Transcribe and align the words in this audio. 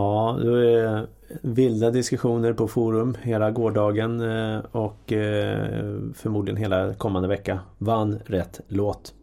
Ja, 0.00 0.38
det 0.42 1.06
vilda 1.42 1.90
diskussioner 1.90 2.52
på 2.52 2.68
forum 2.68 3.16
hela 3.22 3.50
gårdagen 3.50 4.20
eh, 4.20 4.58
och 4.72 5.12
eh, 5.12 5.90
förmodligen 6.14 6.56
hela 6.56 6.94
kommande 6.94 7.28
vecka. 7.28 7.60
Vann 7.78 8.18
rätt 8.26 8.60
låt. 8.68 9.14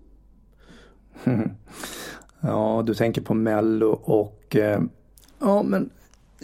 Ja, 2.40 2.84
du 2.86 2.94
tänker 2.94 3.22
på 3.22 3.34
Mello 3.34 3.88
och 4.04 4.56
eh, 4.56 4.82
ja 5.40 5.64
men 5.64 5.90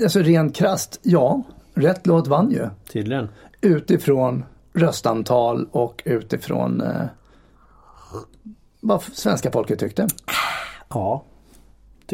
alltså 0.04 0.20
rent 0.20 0.56
krasst, 0.56 1.00
ja, 1.04 1.44
rätt 1.74 2.08
låt 2.08 2.28
vann 2.28 2.52
ju. 2.52 2.70
Tydligen. 2.92 3.30
Utifrån 3.62 4.46
röstantal 4.74 5.68
och 5.72 6.02
utifrån 6.06 6.82
eh, 6.82 7.06
vad 8.80 9.02
svenska 9.02 9.52
folket 9.52 9.80
tyckte. 9.80 10.08
Ja, 10.90 11.24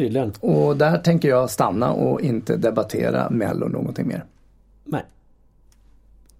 tydligen. 0.00 0.32
Och 0.40 0.76
där 0.76 0.98
tänker 0.98 1.28
jag 1.28 1.50
stanna 1.50 1.92
och 1.92 2.20
inte 2.20 2.56
debattera 2.56 3.30
Mello 3.30 3.68
någonting 3.68 4.08
mer. 4.08 4.24
Nej. 4.84 5.04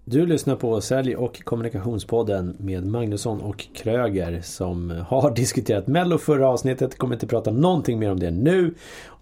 Du 0.05 0.25
lyssnar 0.25 0.55
på 0.55 0.81
Sälj 0.81 1.15
och 1.15 1.43
kommunikationspodden 1.43 2.55
med 2.59 2.85
Magnusson 2.85 3.41
och 3.41 3.67
Kröger 3.73 4.41
som 4.41 5.03
har 5.07 5.31
diskuterat 5.35 5.87
Mello 5.87 6.17
förra 6.17 6.49
avsnittet. 6.49 6.97
Kommer 6.97 7.15
inte 7.15 7.27
prata 7.27 7.51
någonting 7.51 7.99
mer 7.99 8.11
om 8.11 8.19
det 8.19 8.31
nu. 8.31 8.73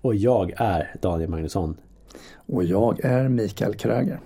Och 0.02 0.16
jag 0.16 0.54
är 0.58 0.96
Daniel 1.02 1.30
Magnusson. 1.30 1.78
Och 2.36 2.64
jag 2.64 3.06
är 3.06 3.30
Mikael 3.30 3.76
Kröger. 3.76 4.20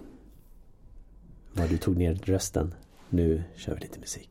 Vad 1.53 1.69
du 1.69 1.77
tog 1.77 1.97
ner 1.97 2.19
rösten. 2.23 2.73
Nu 3.09 3.43
kör 3.55 3.73
vi 3.73 3.79
lite 3.79 3.99
musik. 3.99 4.29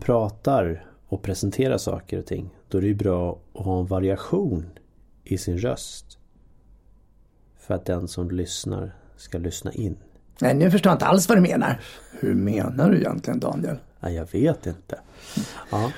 Pratar 0.00 0.84
och 1.08 1.22
presenterar 1.22 1.78
saker 1.78 2.18
och 2.18 2.26
ting 2.26 2.50
då 2.68 2.78
är 2.78 2.82
det 2.82 2.88
ju 2.88 2.94
bra 2.94 3.38
att 3.54 3.64
ha 3.64 3.80
en 3.80 3.86
variation 3.86 4.66
i 5.24 5.38
sin 5.38 5.58
röst. 5.58 6.18
För 7.58 7.74
att 7.74 7.84
den 7.84 8.08
som 8.08 8.30
lyssnar 8.30 8.94
ska 9.16 9.38
lyssna 9.38 9.72
in. 9.72 9.96
Nej, 10.40 10.54
nu 10.54 10.70
förstår 10.70 10.90
jag 10.90 10.94
inte 10.94 11.06
alls 11.06 11.28
vad 11.28 11.38
du 11.38 11.42
menar. 11.42 11.80
Hur 12.20 12.34
menar 12.34 12.90
du 12.90 12.96
egentligen 12.98 13.40
Daniel? 13.40 13.76
Ja, 14.00 14.10
jag 14.10 14.32
vet 14.32 14.66
inte. 14.66 14.98
Ja. 15.70 15.90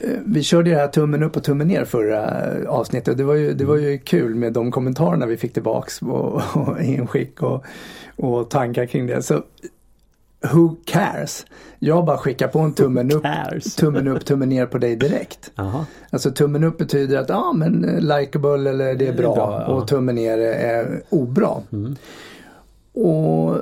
Eh, 0.00 0.10
Vi 0.26 0.42
körde 0.42 0.70
det 0.70 0.76
här 0.76 0.88
tummen 0.88 1.22
upp 1.22 1.36
och 1.36 1.44
tummen 1.44 1.68
ner 1.68 1.84
förra 1.84 2.44
eh, 2.54 2.68
avsnittet. 2.68 3.16
Det 3.16 3.24
var 3.24 3.34
ju, 3.34 3.54
det 3.54 3.64
var 3.64 3.76
ju 3.76 3.98
kul 3.98 4.34
med 4.34 4.52
de 4.52 4.70
kommentarerna 4.70 5.26
vi 5.26 5.36
fick 5.36 5.52
tillbaks 5.52 6.02
och, 6.02 6.42
och 6.56 6.80
inskick 6.82 7.42
och, 7.42 7.64
och 8.16 8.50
tankar 8.50 8.86
kring 8.86 9.06
det. 9.06 9.22
Så 9.22 9.42
who 10.52 10.76
cares? 10.84 11.46
Jag 11.78 12.04
bara 12.04 12.18
skickar 12.18 12.48
på 12.48 12.58
en 12.58 12.72
tummen 12.72 13.12
upp, 13.12 13.24
tummen 13.76 14.08
upp, 14.08 14.24
tummen 14.24 14.48
ner 14.48 14.66
på 14.66 14.78
dig 14.78 14.96
direkt. 14.96 15.50
Jaha. 15.54 15.86
Alltså 16.10 16.30
tummen 16.30 16.64
upp 16.64 16.78
betyder 16.78 17.18
att 17.18 17.28
ja 17.28 17.52
men 17.52 17.84
eh, 17.84 18.00
likeable 18.00 18.70
eller 18.70 18.94
det 18.94 19.06
är 19.06 19.12
bra, 19.12 19.34
bra, 19.34 19.64
ja. 19.66 19.74
och 19.74 19.88
tummen 19.88 20.14
ner 20.14 20.38
är 20.38 21.02
obra. 21.08 21.62
Och 22.92 23.58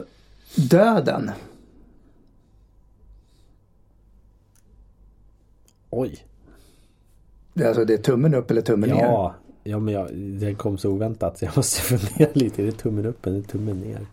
döden. 0.54 1.30
Oj. 5.90 6.24
Det 7.54 7.64
är 7.64 7.68
Alltså 7.68 7.84
det 7.84 7.94
är 7.94 7.98
tummen 7.98 8.34
upp 8.34 8.50
eller 8.50 8.62
tummen 8.62 8.90
ner. 8.90 9.00
Ja, 9.00 9.34
ja 9.64 9.78
men 9.78 9.94
jag, 9.94 10.14
det 10.14 10.54
kom 10.54 10.78
så 10.78 10.90
oväntat 10.90 11.38
så 11.38 11.44
jag 11.44 11.56
måste 11.56 11.80
fundera 11.98 12.30
lite. 12.32 12.62
Är 12.62 12.66
det 12.66 12.72
tummen 12.72 13.06
upp 13.06 13.26
eller 13.26 13.42
tummen 13.42 13.80
ner? 13.80 14.06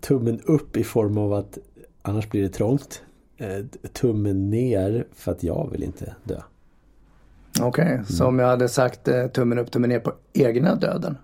Tummen 0.00 0.40
upp 0.40 0.76
i 0.76 0.84
form 0.84 1.18
av 1.18 1.32
att 1.32 1.58
annars 2.02 2.28
blir 2.30 2.42
det 2.42 2.48
trångt. 2.48 3.02
Eh, 3.36 3.64
Tummen 3.92 4.50
ner 4.50 5.04
för 5.12 5.32
att 5.32 5.42
jag 5.42 5.68
vill 5.72 5.82
inte 5.82 6.14
dö. 6.24 6.40
Okej, 7.60 8.02
så 8.08 8.26
om 8.26 8.38
jag 8.38 8.46
hade 8.46 8.68
sagt 8.68 9.08
eh, 9.08 9.26
tummen 9.26 9.58
upp, 9.58 9.70
tummen 9.70 9.90
ner 9.90 10.00
på 10.00 10.12
egna 10.32 10.74
döden. 10.74 11.16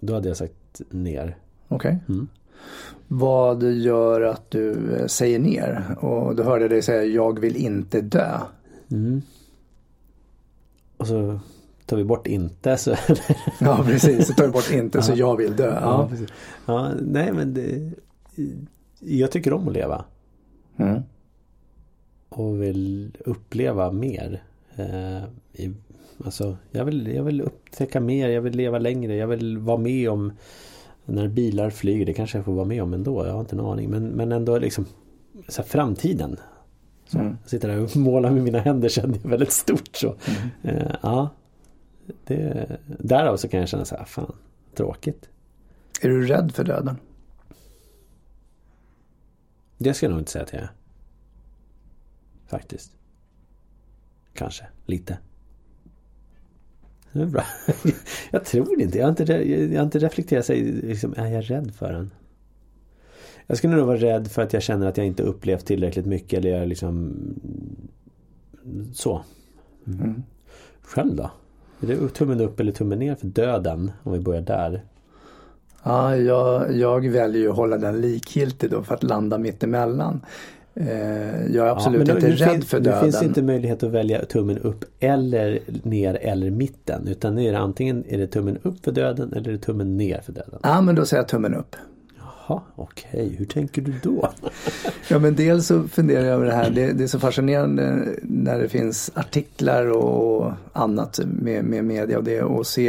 Då 0.00 0.14
hade 0.14 0.28
jag 0.28 0.36
sagt 0.36 0.80
ner. 0.90 1.36
Okej. 1.68 1.98
Vad 3.08 3.62
gör 3.62 4.20
att 4.20 4.50
du 4.50 4.96
eh, 4.96 5.06
säger 5.06 5.38
ner? 5.38 5.96
Och 6.00 6.36
då 6.36 6.42
hörde 6.42 6.64
jag 6.64 6.70
dig 6.70 6.82
säga 6.82 7.04
jag 7.04 7.40
vill 7.40 7.56
inte 7.56 8.00
dö. 8.00 8.40
Och 10.96 11.06
så 11.06 11.40
tar 11.90 11.96
vi 11.96 12.04
bort 12.04 12.26
inte 12.26 12.76
så 12.76 12.94
Ja 13.58 13.82
precis, 13.86 14.26
så 14.26 14.32
tar 14.32 14.44
du 14.44 14.50
bort 14.50 14.70
inte 14.72 15.02
så 15.02 15.12
jag 15.16 15.36
vill 15.36 15.56
dö. 15.56 15.78
Ja, 15.82 16.10
Ja. 16.10 16.26
Ja, 16.66 16.90
nej 17.00 17.32
men 17.32 17.54
det, 17.54 17.92
Jag 18.98 19.30
tycker 19.30 19.52
om 19.52 19.68
att 19.68 19.74
leva. 19.74 20.04
Mm. 20.76 21.02
Och 22.28 22.62
vill 22.62 23.16
uppleva 23.24 23.92
mer. 23.92 24.42
Eh, 24.76 25.22
i, 25.52 25.72
alltså, 26.24 26.56
jag, 26.70 26.84
vill, 26.84 27.06
jag 27.06 27.22
vill 27.22 27.40
upptäcka 27.40 28.00
mer, 28.00 28.28
jag 28.28 28.42
vill 28.42 28.56
leva 28.56 28.78
längre, 28.78 29.16
jag 29.16 29.26
vill 29.26 29.58
vara 29.58 29.78
med 29.78 30.10
om 30.10 30.32
när 31.04 31.28
bilar 31.28 31.70
flyger, 31.70 32.06
det 32.06 32.12
kanske 32.12 32.38
jag 32.38 32.44
får 32.44 32.52
vara 32.52 32.64
med 32.64 32.82
om 32.82 32.94
ändå, 32.94 33.26
jag 33.26 33.32
har 33.32 33.40
inte 33.40 33.56
en 33.56 33.60
aning. 33.60 33.90
Men, 33.90 34.06
men 34.06 34.32
ändå 34.32 34.58
liksom 34.58 34.86
så 35.48 35.62
här, 35.62 35.68
framtiden. 35.68 36.36
Så, 37.06 37.18
Mm. 37.18 37.36
Jag 37.42 37.50
sitter 37.50 37.68
där 37.68 37.82
och 37.82 37.96
målar 37.96 38.30
med 38.30 38.42
mina 38.42 38.58
händer 38.58 38.88
känner 38.88 39.18
jag 39.22 39.30
väldigt 39.30 39.52
stort 39.52 39.96
så. 39.96 40.14
Eh, 40.62 40.90
ja, 41.02 41.28
det, 42.24 42.78
därav 42.86 43.36
så 43.36 43.48
kan 43.48 43.60
jag 43.60 43.68
känna 43.68 43.84
så 43.84 43.96
här, 43.96 44.04
fan, 44.04 44.32
tråkigt. 44.74 45.28
Är 46.00 46.08
du 46.08 46.26
rädd 46.26 46.52
för 46.52 46.64
döden? 46.64 46.96
Det 49.78 49.94
ska 49.94 50.06
jag 50.06 50.10
nog 50.10 50.20
inte 50.20 50.30
säga 50.30 50.44
att 50.44 50.52
jag 50.52 50.62
är. 50.62 50.70
Faktiskt. 52.46 52.92
Kanske, 54.34 54.66
lite. 54.86 55.18
Det 57.12 57.22
är 57.22 57.26
bra. 57.26 57.44
Jag 58.30 58.44
tror 58.44 58.80
inte, 58.80 58.98
jag 58.98 59.04
har 59.04 59.10
inte, 59.10 59.24
jag 59.24 59.78
har 59.78 59.84
inte 59.84 59.98
reflekterat 59.98 60.46
sig, 60.46 60.62
liksom, 60.62 61.14
är 61.16 61.26
jag 61.26 61.50
rädd 61.50 61.74
för 61.74 61.92
den? 61.92 62.10
Jag 63.46 63.58
skulle 63.58 63.76
nog 63.76 63.86
vara 63.86 63.96
rädd 63.96 64.28
för 64.28 64.42
att 64.42 64.52
jag 64.52 64.62
känner 64.62 64.86
att 64.86 64.96
jag 64.96 65.06
inte 65.06 65.22
upplevt 65.22 65.66
tillräckligt 65.66 66.06
mycket 66.06 66.38
eller 66.38 66.50
jag 66.50 66.68
liksom 66.68 67.14
så. 68.92 69.24
Själv 70.82 71.16
då? 71.16 71.30
Är 71.82 71.86
det 71.86 72.08
tummen 72.08 72.40
upp 72.40 72.60
eller 72.60 72.72
tummen 72.72 72.98
ner 72.98 73.14
för 73.14 73.26
döden? 73.26 73.92
Om 74.02 74.12
vi 74.12 74.20
börjar 74.20 74.42
där. 74.42 74.82
Ja, 75.82 76.16
jag, 76.16 76.76
jag 76.76 77.08
väljer 77.08 77.42
ju 77.42 77.50
att 77.50 77.56
hålla 77.56 77.78
den 77.78 78.00
likgiltig 78.00 78.70
då 78.70 78.82
för 78.82 78.94
att 78.94 79.02
landa 79.02 79.38
mitt 79.38 79.62
emellan. 79.62 80.20
Eh, 80.74 81.46
jag 81.54 81.66
är 81.66 81.70
absolut 81.70 82.06
men 82.06 82.16
inte 82.16 82.28
nu 82.28 82.34
rädd 82.34 82.50
finns, 82.50 82.66
för 82.66 82.80
döden. 82.80 83.02
finns 83.02 83.22
inte 83.22 83.42
möjlighet 83.42 83.82
att 83.82 83.90
välja 83.90 84.24
tummen 84.24 84.58
upp 84.58 84.84
eller 85.00 85.60
ner 85.82 86.14
eller 86.14 86.50
mitten. 86.50 87.08
Utan 87.08 87.38
är 87.38 87.52
det 87.52 87.58
antingen 87.58 88.04
är 88.08 88.18
det 88.18 88.26
tummen 88.26 88.58
upp 88.62 88.84
för 88.84 88.92
döden 88.92 89.32
eller 89.32 89.48
är 89.48 89.52
det 89.52 89.58
tummen 89.58 89.96
ner 89.96 90.20
för 90.20 90.32
döden. 90.32 90.60
Ja, 90.62 90.80
men 90.80 90.94
då 90.94 91.04
säger 91.04 91.22
jag 91.22 91.28
tummen 91.28 91.54
upp. 91.54 91.76
Jaha, 92.50 92.60
okej. 92.76 93.34
Hur 93.38 93.46
tänker 93.46 93.82
du 93.82 93.92
då? 94.02 94.30
Ja 95.08 95.18
men 95.18 95.34
dels 95.34 95.66
så 95.66 95.88
funderar 95.88 96.24
jag 96.24 96.34
över 96.34 96.46
det 96.46 96.52
här. 96.52 96.70
Det, 96.70 96.92
det 96.92 97.04
är 97.04 97.08
så 97.08 97.18
fascinerande 97.18 98.08
när 98.22 98.58
det 98.58 98.68
finns 98.68 99.10
artiklar 99.14 99.90
och 99.90 100.52
annat 100.72 101.20
med, 101.24 101.64
med 101.64 101.84
media 101.84 102.18
och 102.18 102.24
det 102.24 102.42
och 102.42 102.66
se 102.66 102.88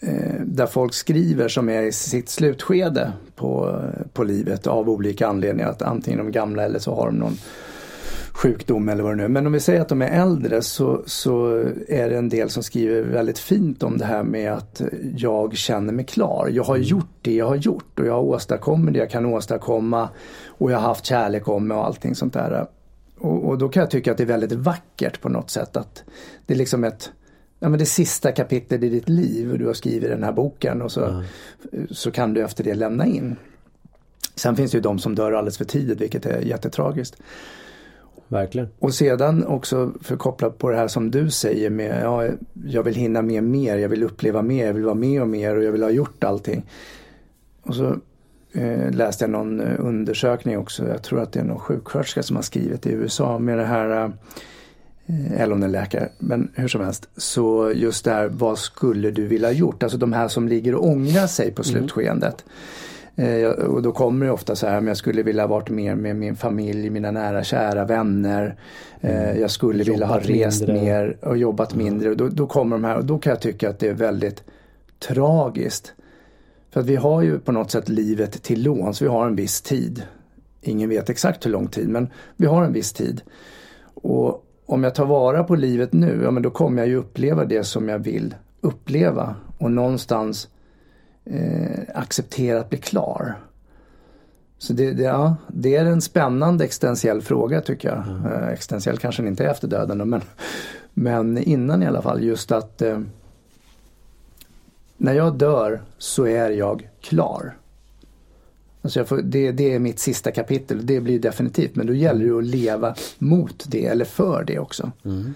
eh, 0.00 0.40
där 0.40 0.66
folk 0.66 0.94
skriver 0.94 1.48
som 1.48 1.68
är 1.68 1.82
i 1.82 1.92
sitt 1.92 2.28
slutskede 2.28 3.12
på, 3.36 3.80
på 4.12 4.24
livet 4.24 4.66
av 4.66 4.90
olika 4.90 5.26
anledningar. 5.26 5.70
Att 5.70 5.82
antingen 5.82 6.18
de 6.18 6.26
är 6.26 6.32
gamla 6.32 6.62
eller 6.62 6.78
så 6.78 6.94
har 6.94 7.06
de 7.06 7.16
någon 7.16 7.36
sjukdom 8.42 8.88
eller 8.88 9.02
vad 9.02 9.12
det 9.12 9.16
nu 9.16 9.24
är. 9.24 9.28
Men 9.28 9.46
om 9.46 9.52
vi 9.52 9.60
säger 9.60 9.80
att 9.80 9.88
de 9.88 10.02
är 10.02 10.22
äldre 10.22 10.62
så, 10.62 11.02
så 11.06 11.48
är 11.88 12.10
det 12.10 12.16
en 12.16 12.28
del 12.28 12.50
som 12.50 12.62
skriver 12.62 13.02
väldigt 13.02 13.38
fint 13.38 13.82
om 13.82 13.98
det 13.98 14.04
här 14.04 14.22
med 14.22 14.52
att 14.52 14.82
jag 15.16 15.56
känner 15.56 15.92
mig 15.92 16.04
klar. 16.04 16.48
Jag 16.52 16.64
har 16.64 16.76
gjort 16.76 17.10
det 17.22 17.34
jag 17.34 17.46
har 17.46 17.56
gjort 17.56 17.98
och 17.98 18.06
jag 18.06 18.12
har 18.12 18.22
åstadkommit 18.22 18.94
det 18.94 19.00
jag 19.00 19.10
kan 19.10 19.26
åstadkomma 19.26 20.08
och 20.46 20.72
jag 20.72 20.78
har 20.78 20.88
haft 20.88 21.04
kärlek 21.04 21.48
om 21.48 21.68
mig 21.68 21.76
och 21.76 21.86
allting 21.86 22.14
sånt 22.14 22.32
där. 22.32 22.66
Och, 23.18 23.48
och 23.48 23.58
då 23.58 23.68
kan 23.68 23.80
jag 23.80 23.90
tycka 23.90 24.10
att 24.10 24.16
det 24.16 24.24
är 24.24 24.26
väldigt 24.26 24.52
vackert 24.52 25.20
på 25.20 25.28
något 25.28 25.50
sätt 25.50 25.76
att 25.76 26.04
det 26.46 26.54
är 26.54 26.58
liksom 26.58 26.84
ett 26.84 27.10
Ja 27.58 27.68
men 27.68 27.78
det 27.78 27.86
sista 27.86 28.32
kapitlet 28.32 28.82
i 28.82 28.88
ditt 28.88 29.08
liv 29.08 29.52
och 29.52 29.58
du 29.58 29.66
har 29.66 29.74
skrivit 29.74 30.10
den 30.10 30.22
här 30.22 30.32
boken 30.32 30.82
och 30.82 30.92
så, 30.92 31.22
så 31.90 32.10
kan 32.10 32.34
du 32.34 32.42
efter 32.42 32.64
det 32.64 32.74
lämna 32.74 33.06
in. 33.06 33.36
Sen 34.34 34.56
finns 34.56 34.70
det 34.70 34.76
ju 34.78 34.82
de 34.82 34.98
som 34.98 35.14
dör 35.14 35.32
alldeles 35.32 35.58
för 35.58 35.64
tidigt 35.64 36.00
vilket 36.00 36.26
är 36.26 36.40
jättetragiskt. 36.40 37.16
Verkligen. 38.32 38.68
Och 38.78 38.94
sedan 38.94 39.46
också 39.46 39.92
förkopplat 40.00 40.58
på 40.58 40.70
det 40.70 40.76
här 40.76 40.88
som 40.88 41.10
du 41.10 41.30
säger 41.30 41.70
med 41.70 42.02
ja, 42.02 42.28
jag 42.66 42.82
vill 42.82 42.94
hinna 42.94 43.22
med 43.22 43.44
mer, 43.44 43.76
jag 43.76 43.88
vill 43.88 44.02
uppleva 44.02 44.42
mer, 44.42 44.66
jag 44.66 44.74
vill 44.74 44.84
vara 44.84 44.94
med 44.94 45.22
och 45.22 45.28
mer 45.28 45.56
och 45.56 45.64
jag 45.64 45.72
vill 45.72 45.82
ha 45.82 45.90
gjort 45.90 46.24
allting. 46.24 46.62
Och 47.62 47.74
så 47.74 47.96
eh, 48.52 48.90
läste 48.90 49.24
jag 49.24 49.30
någon 49.30 49.60
eh, 49.60 49.74
undersökning 49.78 50.58
också. 50.58 50.88
Jag 50.88 51.02
tror 51.02 51.20
att 51.20 51.32
det 51.32 51.40
är 51.40 51.44
någon 51.44 51.58
sjuksköterska 51.58 52.22
som 52.22 52.36
har 52.36 52.42
skrivit 52.42 52.86
i 52.86 52.90
USA 52.90 53.38
med 53.38 53.58
det 53.58 53.64
här 53.64 54.12
eh, 55.06 55.40
eller 55.40 55.54
om 55.54 55.60
det 55.60 55.66
är 55.66 55.70
läkare, 55.70 56.08
men 56.18 56.50
hur 56.54 56.68
som 56.68 56.80
helst. 56.80 57.08
Så 57.16 57.72
just 57.74 58.04
det 58.04 58.10
här, 58.10 58.28
vad 58.28 58.58
skulle 58.58 59.10
du 59.10 59.26
vilja 59.26 59.48
ha 59.48 59.52
gjort? 59.52 59.82
Alltså 59.82 59.98
de 59.98 60.12
här 60.12 60.28
som 60.28 60.48
ligger 60.48 60.74
och 60.74 60.86
ångrar 60.86 61.26
sig 61.26 61.52
på 61.52 61.62
mm. 61.62 61.72
slutskedet. 61.72 62.44
Eh, 62.46 62.52
och 63.68 63.82
då 63.82 63.92
kommer 63.92 64.26
det 64.26 64.32
ofta 64.32 64.56
så 64.56 64.66
här, 64.66 64.80
men 64.80 64.86
jag 64.86 64.96
skulle 64.96 65.22
vilja 65.22 65.46
varit 65.46 65.70
mer 65.70 65.94
med 65.94 66.16
min 66.16 66.36
familj, 66.36 66.90
mina 66.90 67.10
nära 67.10 67.44
kära 67.44 67.84
vänner. 67.84 68.56
Eh, 69.00 69.24
mm. 69.24 69.40
Jag 69.40 69.50
skulle 69.50 69.84
vilja 69.84 70.06
ha 70.06 70.18
rest 70.18 70.60
mindre. 70.60 70.82
mer 70.82 71.16
och 71.22 71.36
jobbat 71.36 71.74
mindre. 71.74 72.10
Och 72.10 72.16
då, 72.16 72.28
då 72.28 72.46
kommer 72.46 72.76
de 72.76 72.84
här 72.84 72.96
och 72.96 73.04
då 73.04 73.18
kan 73.18 73.30
jag 73.30 73.40
tycka 73.40 73.70
att 73.70 73.78
det 73.78 73.88
är 73.88 73.94
väldigt 73.94 74.44
tragiskt. 74.98 75.94
För 76.70 76.80
att 76.80 76.86
vi 76.86 76.96
har 76.96 77.22
ju 77.22 77.38
på 77.38 77.52
något 77.52 77.70
sätt 77.70 77.88
livet 77.88 78.42
till 78.42 78.62
låns, 78.62 79.02
vi 79.02 79.06
har 79.06 79.26
en 79.26 79.36
viss 79.36 79.62
tid. 79.62 80.02
Ingen 80.60 80.88
vet 80.88 81.10
exakt 81.10 81.46
hur 81.46 81.50
lång 81.50 81.66
tid 81.66 81.88
men 81.88 82.08
vi 82.36 82.46
har 82.46 82.64
en 82.64 82.72
viss 82.72 82.92
tid. 82.92 83.22
Och 83.94 84.44
om 84.66 84.84
jag 84.84 84.94
tar 84.94 85.06
vara 85.06 85.44
på 85.44 85.54
livet 85.54 85.92
nu, 85.92 86.20
ja 86.22 86.30
men 86.30 86.42
då 86.42 86.50
kommer 86.50 86.82
jag 86.82 86.88
ju 86.88 86.96
uppleva 86.96 87.44
det 87.44 87.64
som 87.64 87.88
jag 87.88 87.98
vill 87.98 88.34
uppleva. 88.60 89.34
Och 89.58 89.70
någonstans 89.70 90.48
eh, 91.24 91.80
acceptera 91.94 92.60
att 92.60 92.70
bli 92.70 92.78
klar. 92.78 93.38
Så 94.58 94.72
det, 94.72 94.92
det, 94.92 95.02
ja, 95.02 95.36
det 95.48 95.76
är 95.76 95.84
en 95.84 96.02
spännande 96.02 96.64
existentiell 96.64 97.22
fråga 97.22 97.60
tycker 97.60 97.88
jag. 97.88 98.06
Mm. 98.06 98.32
Eh, 98.32 98.48
existentiell 98.48 98.98
kanske 98.98 99.26
inte 99.26 99.44
är 99.44 99.48
efter 99.48 99.68
döden 99.68 100.10
men, 100.10 100.22
men 100.94 101.38
innan 101.38 101.82
i 101.82 101.86
alla 101.86 102.02
fall 102.02 102.22
just 102.24 102.52
att 102.52 102.82
eh, 102.82 103.00
när 104.96 105.14
jag 105.14 105.34
dör 105.34 105.82
så 105.98 106.26
är 106.26 106.50
jag 106.50 106.88
klar. 107.00 107.56
Alltså 108.82 109.04
får, 109.04 109.22
det, 109.22 109.52
det, 109.52 109.74
är 109.74 109.78
mitt 109.78 109.98
sista 109.98 110.30
kapitel, 110.30 110.86
det 110.86 111.00
blir 111.00 111.18
definitivt. 111.18 111.76
Men 111.76 111.86
då 111.86 111.94
gäller 111.94 112.24
det 112.24 112.38
att 112.38 112.44
leva 112.44 112.94
mot 113.18 113.64
det 113.68 113.86
eller 113.86 114.04
för 114.04 114.44
det 114.44 114.58
också. 114.58 114.92
Mm. 115.04 115.34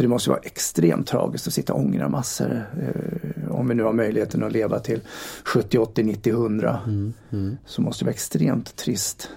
För 0.00 0.04
det 0.04 0.08
måste 0.08 0.30
vara 0.30 0.40
extremt 0.40 1.06
tragiskt 1.06 1.46
att 1.46 1.52
sitta 1.52 1.72
och 1.72 1.80
ångra 1.80 2.08
massor. 2.08 2.64
Eh, 2.80 3.54
om 3.54 3.68
vi 3.68 3.74
nu 3.74 3.82
har 3.82 3.92
möjligheten 3.92 4.44
att 4.44 4.52
leva 4.52 4.78
till 4.78 5.00
70, 5.44 5.78
80, 5.78 6.02
90, 6.02 6.32
100. 6.32 6.80
Mm. 6.86 7.12
Mm. 7.30 7.56
Så 7.66 7.82
måste 7.82 8.04
det 8.04 8.06
vara 8.06 8.12
extremt 8.12 8.76
trist. 8.76 9.30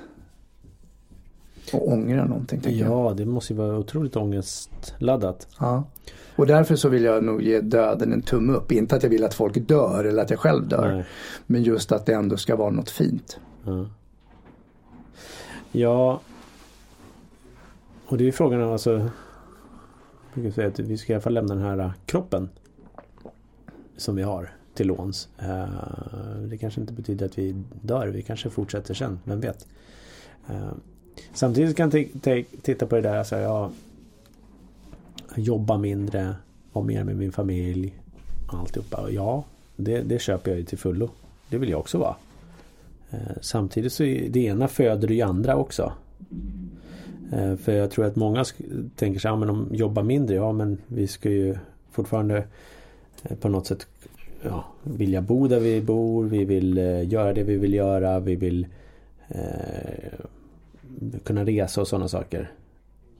Och 1.74 1.92
ångra 1.92 2.26
någonting. 2.26 2.62
Ja, 2.64 2.72
jag. 2.72 3.18
det 3.18 3.26
måste 3.26 3.54
ju 3.54 3.60
vara 3.60 3.78
otroligt 3.78 4.16
ångestladdat. 4.16 5.48
Ja. 5.60 5.84
Och 6.36 6.48
därför 6.48 6.76
så 6.76 6.90
vill 6.90 7.04
jag 7.04 7.24
nog 7.24 7.42
ge 7.42 7.62
döden 7.62 8.14
en 8.14 8.22
tumme 8.22 8.54
upp. 8.54 8.72
Inte 8.72 8.96
att 8.96 9.04
jag 9.04 9.10
vill 9.10 9.24
att 9.24 9.34
folk 9.34 9.68
dör 9.68 10.04
eller 10.04 10.24
att 10.24 10.30
jag 10.30 10.40
själv 10.40 10.68
dör. 10.68 10.96
Nej. 10.96 11.06
Men 11.46 11.64
just 11.64 11.92
att 11.92 12.06
det 12.06 12.14
ändå 12.14 12.38
ska 12.38 12.56
vara 12.56 12.72
något 12.72 12.90
fint. 12.90 13.40
Ja. 13.66 13.86
ja. 15.72 16.22
Och 18.06 18.18
det 18.18 18.28
är 18.28 18.32
frågan 18.32 18.62
alltså. 18.62 19.10
Jag 20.36 20.54
säga 20.54 20.68
att 20.68 20.80
vi 20.80 20.98
ska 20.98 21.14
i 21.14 21.16
alla 21.16 21.22
fall 21.22 21.34
lämna 21.34 21.56
den 21.56 21.64
här 21.64 21.80
eh, 21.80 21.92
kroppen. 22.06 22.50
Som 23.98 24.16
vi 24.16 24.24
har 24.24 24.50
till 24.74 24.88
låns. 24.88 25.30
Eh, 25.40 25.68
det 26.50 26.58
kanske 26.58 26.82
inte 26.82 26.94
betyder 26.94 27.26
att 27.26 27.38
vi 27.38 27.56
dör. 27.82 28.08
Vi 28.08 28.22
kanske 28.22 28.50
fortsätter 28.50 28.94
sen. 28.94 29.20
Vem 29.24 29.40
vet. 29.40 29.68
Eh, 30.50 30.72
samtidigt 31.34 31.78
kan 31.78 31.92
jag 32.24 32.46
titta 32.62 32.86
på 32.86 32.96
det 32.96 33.02
där. 33.02 33.18
Alltså, 33.18 33.38
ja, 33.38 33.72
jobba 35.36 35.78
mindre, 35.78 36.36
vara 36.74 36.86
mer 36.86 37.04
med 37.04 37.18
min 37.18 37.32
familj. 37.32 37.94
Alltihopa. 38.48 39.10
Ja, 39.12 39.44
det, 39.76 40.02
det 40.02 40.22
köper 40.22 40.52
jag 40.52 40.60
ju 40.60 40.66
till 40.66 40.78
fullo. 40.78 41.10
Det 41.50 41.58
vill 41.58 41.70
jag 41.70 41.80
också 41.80 41.98
vara. 41.98 42.16
Samtidigt 43.42 43.94
så 43.94 44.04
är 44.04 44.30
det 44.30 44.40
ena 44.40 44.68
föder 44.68 45.08
det 45.08 45.22
andra 45.22 45.56
också. 45.56 45.94
Eh, 47.38 47.56
för 47.56 47.72
jag 47.72 47.92
tror 47.92 48.06
att 48.06 48.16
många 48.16 48.46
tänker 48.96 49.20
sig, 49.20 49.32
ja 49.32 49.36
men 49.36 49.48
de 49.48 49.68
jobbar 49.72 50.04
mindre, 50.04 50.36
ja 50.36 50.52
men 50.52 50.78
vi 50.88 51.08
ska 51.08 51.30
ju 51.30 51.56
fortfarande 51.92 52.44
eh, 53.24 53.38
på 53.38 53.50
något 53.50 53.68
sätt 53.68 53.88
ja, 54.42 54.66
vilja 54.84 55.22
bo 55.22 55.48
där 55.48 55.60
vi 55.60 55.82
bor, 55.82 56.24
vi 56.24 56.46
vill 56.46 56.78
göra 57.12 57.34
det 57.34 57.44
vi 57.44 57.58
vill 57.58 57.74
göra, 57.74 58.20
vi 58.20 58.36
vill 58.36 58.68
eh, 59.28 60.14
kunna 61.24 61.46
resa 61.46 61.82
och 61.82 61.88
sådana 61.88 62.08
saker. 62.08 62.52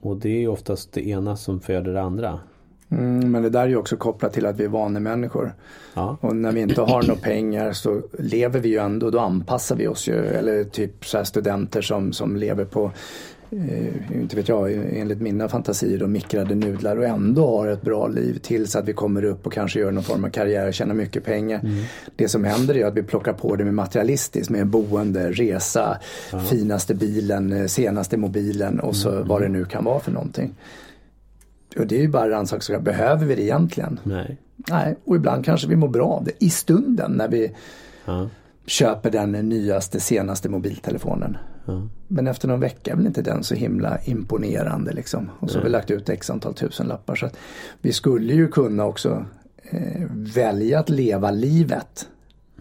Och 0.00 0.16
det 0.16 0.44
är 0.44 0.48
oftast 0.48 0.92
det 0.92 1.08
ena 1.08 1.36
som 1.36 1.60
föder 1.60 1.92
det 1.92 2.02
andra. 2.02 2.40
Mm, 2.88 3.30
men 3.30 3.42
det 3.42 3.50
där 3.50 3.62
är 3.62 3.68
ju 3.68 3.76
också 3.76 3.96
kopplat 3.96 4.32
till 4.32 4.46
att 4.46 4.60
vi 4.60 4.64
är 4.64 4.68
vanemänniskor. 4.68 5.54
Ja. 5.94 6.16
Och 6.20 6.36
när 6.36 6.52
vi 6.52 6.60
inte 6.60 6.80
har 6.80 7.02
några 7.02 7.20
pengar 7.20 7.72
så 7.72 8.02
lever 8.18 8.60
vi 8.60 8.68
ju 8.68 8.78
ändå, 8.78 9.10
då 9.10 9.18
anpassar 9.18 9.76
vi 9.76 9.88
oss 9.88 10.08
ju. 10.08 10.14
Eller 10.14 10.64
typ 10.64 11.06
så 11.06 11.24
studenter 11.24 11.82
som, 11.82 12.12
som 12.12 12.36
lever 12.36 12.64
på 12.64 12.92
eh, 13.54 14.20
inte 14.20 14.36
vet 14.36 14.48
jag, 14.48 14.72
enligt 14.72 15.20
mina 15.20 15.48
fantasier 15.48 16.02
och 16.02 16.10
mikrade 16.10 16.54
nudlar 16.54 16.96
och 16.96 17.04
ändå 17.04 17.46
har 17.46 17.66
ett 17.66 17.82
bra 17.82 18.08
liv 18.08 18.38
tills 18.42 18.76
att 18.76 18.88
vi 18.88 18.92
kommer 18.92 19.24
upp 19.24 19.46
och 19.46 19.52
kanske 19.52 19.80
gör 19.80 19.90
någon 19.90 20.04
form 20.04 20.24
av 20.24 20.28
karriär 20.28 20.68
och 20.68 20.74
tjänar 20.74 20.94
mycket 20.94 21.24
pengar. 21.24 21.60
Mm. 21.60 21.84
Det 22.16 22.28
som 22.28 22.44
händer 22.44 22.76
är 22.76 22.86
att 22.86 22.94
vi 22.94 23.02
plockar 23.02 23.32
på 23.32 23.56
det 23.56 23.64
med 23.64 23.74
materialistiskt, 23.74 24.50
med 24.50 24.66
boende, 24.66 25.32
resa, 25.32 25.98
ja. 26.32 26.40
finaste 26.40 26.94
bilen, 26.94 27.52
eh, 27.52 27.66
senaste 27.66 28.16
mobilen 28.16 28.80
och 28.80 28.96
så 28.96 29.10
mm. 29.10 29.28
vad 29.28 29.42
det 29.42 29.48
nu 29.48 29.64
kan 29.64 29.84
vara 29.84 30.00
för 30.00 30.12
någonting. 30.12 30.54
Och 31.78 31.86
det 31.86 31.96
är 31.96 32.00
ju 32.00 32.08
bara 32.08 32.30
rannsaka, 32.30 32.80
behöver 32.80 33.26
vi 33.26 33.34
det 33.34 33.42
egentligen? 33.42 34.00
Nej. 34.02 34.38
Nej, 34.70 34.96
och 35.04 35.16
ibland 35.16 35.44
kanske 35.44 35.68
vi 35.68 35.76
mår 35.76 35.88
bra 35.88 36.06
av 36.06 36.24
det 36.24 36.32
i 36.38 36.50
stunden 36.50 37.12
när 37.12 37.28
vi 37.28 37.52
ja. 38.04 38.28
Köper 38.66 39.10
den 39.10 39.32
nyaste, 39.32 40.00
senaste 40.00 40.48
mobiltelefonen. 40.48 41.36
Men 42.08 42.26
efter 42.26 42.48
någon 42.48 42.60
vecka 42.60 42.92
är 42.92 42.96
väl 42.96 43.06
inte 43.06 43.22
den 43.22 43.44
så 43.44 43.54
himla 43.54 43.98
imponerande 44.04 44.92
liksom. 44.92 45.30
Och 45.38 45.50
så 45.50 45.58
har 45.58 45.64
vi 45.64 45.70
lagt 45.70 45.90
ut 45.90 46.08
x 46.08 46.30
antal 46.30 46.54
tusen 46.54 46.86
lappar. 46.86 47.14
Så 47.14 47.28
vi 47.80 47.92
skulle 47.92 48.34
ju 48.34 48.48
kunna 48.48 48.84
också 48.84 49.24
eh, 49.62 50.06
välja 50.10 50.78
att 50.78 50.90
leva 50.90 51.30
livet. 51.30 52.08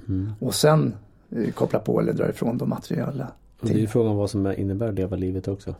Mm. 0.07 0.33
Och 0.39 0.55
sen 0.55 0.95
eh, 1.29 1.51
koppla 1.51 1.79
på 1.79 1.99
eller 1.99 2.13
dra 2.13 2.29
ifrån 2.29 2.57
de 2.57 2.69
materiella. 2.69 3.31
Och 3.59 3.67
det 3.67 3.73
är 3.73 3.79
ju 3.79 3.87
frågan 3.87 4.15
vad 4.15 4.29
som 4.29 4.53
innebär 4.57 4.87
att 4.87 4.95
leva 4.95 5.15
livet 5.15 5.47
också. 5.47 5.75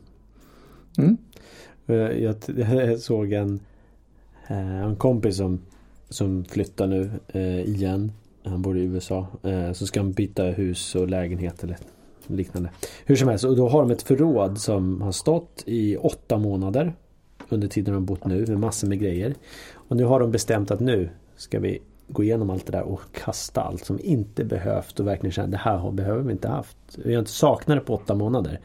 Mm. 0.97 1.17
Eh, 1.87 1.95
jag, 1.95 2.35
jag, 2.57 2.99
såg 2.99 3.33
en, 3.33 3.59
eh, 4.47 4.83
en 4.83 4.95
kompis 4.95 5.37
som, 5.37 5.59
som 6.09 6.45
flyttar 6.45 6.87
nu 6.87 7.11
eh, 7.27 7.61
igen. 7.61 8.11
Han 8.43 8.61
bor 8.61 8.77
i 8.77 8.81
USA. 8.81 9.27
Eh, 9.43 9.71
så 9.71 9.87
ska 9.87 9.99
han 9.99 10.11
byta 10.11 10.43
hus 10.43 10.95
och 10.95 11.09
lägenhet 11.09 11.63
eller 11.63 11.77
liknande. 12.27 12.69
Hur 13.05 13.15
som 13.15 13.27
helst, 13.27 13.45
och 13.45 13.55
då 13.55 13.69
har 13.69 13.81
de 13.81 13.91
ett 13.91 14.01
förråd 14.01 14.57
som 14.57 15.01
har 15.01 15.11
stått 15.11 15.63
i 15.65 15.97
åtta 15.97 16.37
månader 16.37 16.93
under 17.49 17.67
tiden 17.67 17.93
de 17.93 18.05
bott 18.05 18.25
nu 18.25 18.45
med 18.47 18.59
massor 18.59 18.87
med 18.87 18.99
grejer. 18.99 19.35
Och 19.73 19.97
nu 19.97 20.03
har 20.03 20.19
de 20.19 20.31
bestämt 20.31 20.71
att 20.71 20.79
nu 20.79 21.09
ska 21.35 21.59
vi 21.59 21.79
gå 22.07 22.23
igenom 22.23 22.49
allt 22.49 22.65
det 22.65 22.71
där 22.71 22.83
och 22.83 23.01
kasta 23.11 23.61
allt 23.61 23.85
som 23.85 23.99
inte 24.03 24.45
behövt 24.45 24.99
och 24.99 25.07
verkligen 25.07 25.31
känna 25.31 25.47
det 25.47 25.57
här 25.57 25.91
behöver 25.91 26.21
vi 26.21 26.31
inte 26.31 26.47
haft. 26.47 26.77
Vi 26.95 27.13
har 27.13 27.19
inte 27.19 27.31
saknat 27.31 27.77
det 27.77 27.81
på 27.81 27.93
åtta 27.93 28.15
månader. 28.15 28.59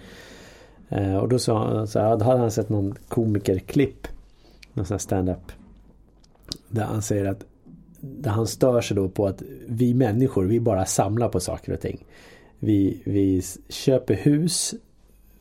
Eh, 0.89 1.17
och 1.17 1.29
då 1.29 1.39
sa 1.39 1.69
han 1.69 1.89
så 1.89 2.01
här, 2.01 2.17
då 2.17 2.25
hade 2.25 2.41
han 2.41 2.51
sett 2.51 2.69
någon 2.69 2.95
komikerklipp. 3.09 4.09
Någon 4.73 4.87
sån 4.87 4.95
här 4.95 4.99
stand-up. 4.99 5.53
Där 6.69 6.85
han 6.85 7.03
säger 7.03 7.25
att 7.25 7.45
där 8.01 8.31
han 8.31 8.47
stör 8.47 8.81
sig 8.81 8.97
då 8.97 9.09
på 9.09 9.27
att 9.27 9.43
vi 9.67 9.95
människor, 9.95 10.45
vi 10.45 10.61
bara 10.61 10.85
samlar 10.87 11.29
på 11.29 11.41
saker 11.41 11.73
och 11.73 11.81
ting. 11.81 12.07
Vi, 12.59 13.03
vi 13.05 13.43
köper 13.69 14.15
hus 14.15 14.75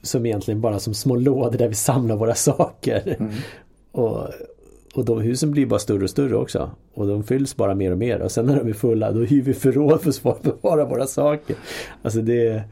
som 0.01 0.25
egentligen 0.25 0.61
bara 0.61 0.79
som 0.79 0.93
små 0.93 1.15
lådor 1.15 1.57
där 1.57 1.67
vi 1.67 1.75
samlar 1.75 2.15
våra 2.15 2.35
saker. 2.35 3.15
Mm. 3.19 3.33
Och, 3.91 4.27
och 4.95 5.05
de 5.05 5.21
husen 5.21 5.51
blir 5.51 5.65
bara 5.65 5.79
större 5.79 6.03
och 6.03 6.09
större 6.09 6.35
också. 6.35 6.71
Och 6.93 7.07
de 7.07 7.23
fylls 7.23 7.55
bara 7.55 7.75
mer 7.75 7.91
och 7.91 7.97
mer. 7.97 8.19
Och 8.19 8.31
sen 8.31 8.45
när 8.45 8.57
de 8.57 8.69
är 8.69 8.73
fulla 8.73 9.11
då 9.11 9.19
hyr 9.19 9.41
vi 9.41 9.53
förråd 9.53 10.01
för 10.15 10.29
att 10.29 10.43
bevara 10.43 10.85
våra 10.85 11.07
saker. 11.07 11.55
Alltså 12.01 12.21
det, 12.21 12.63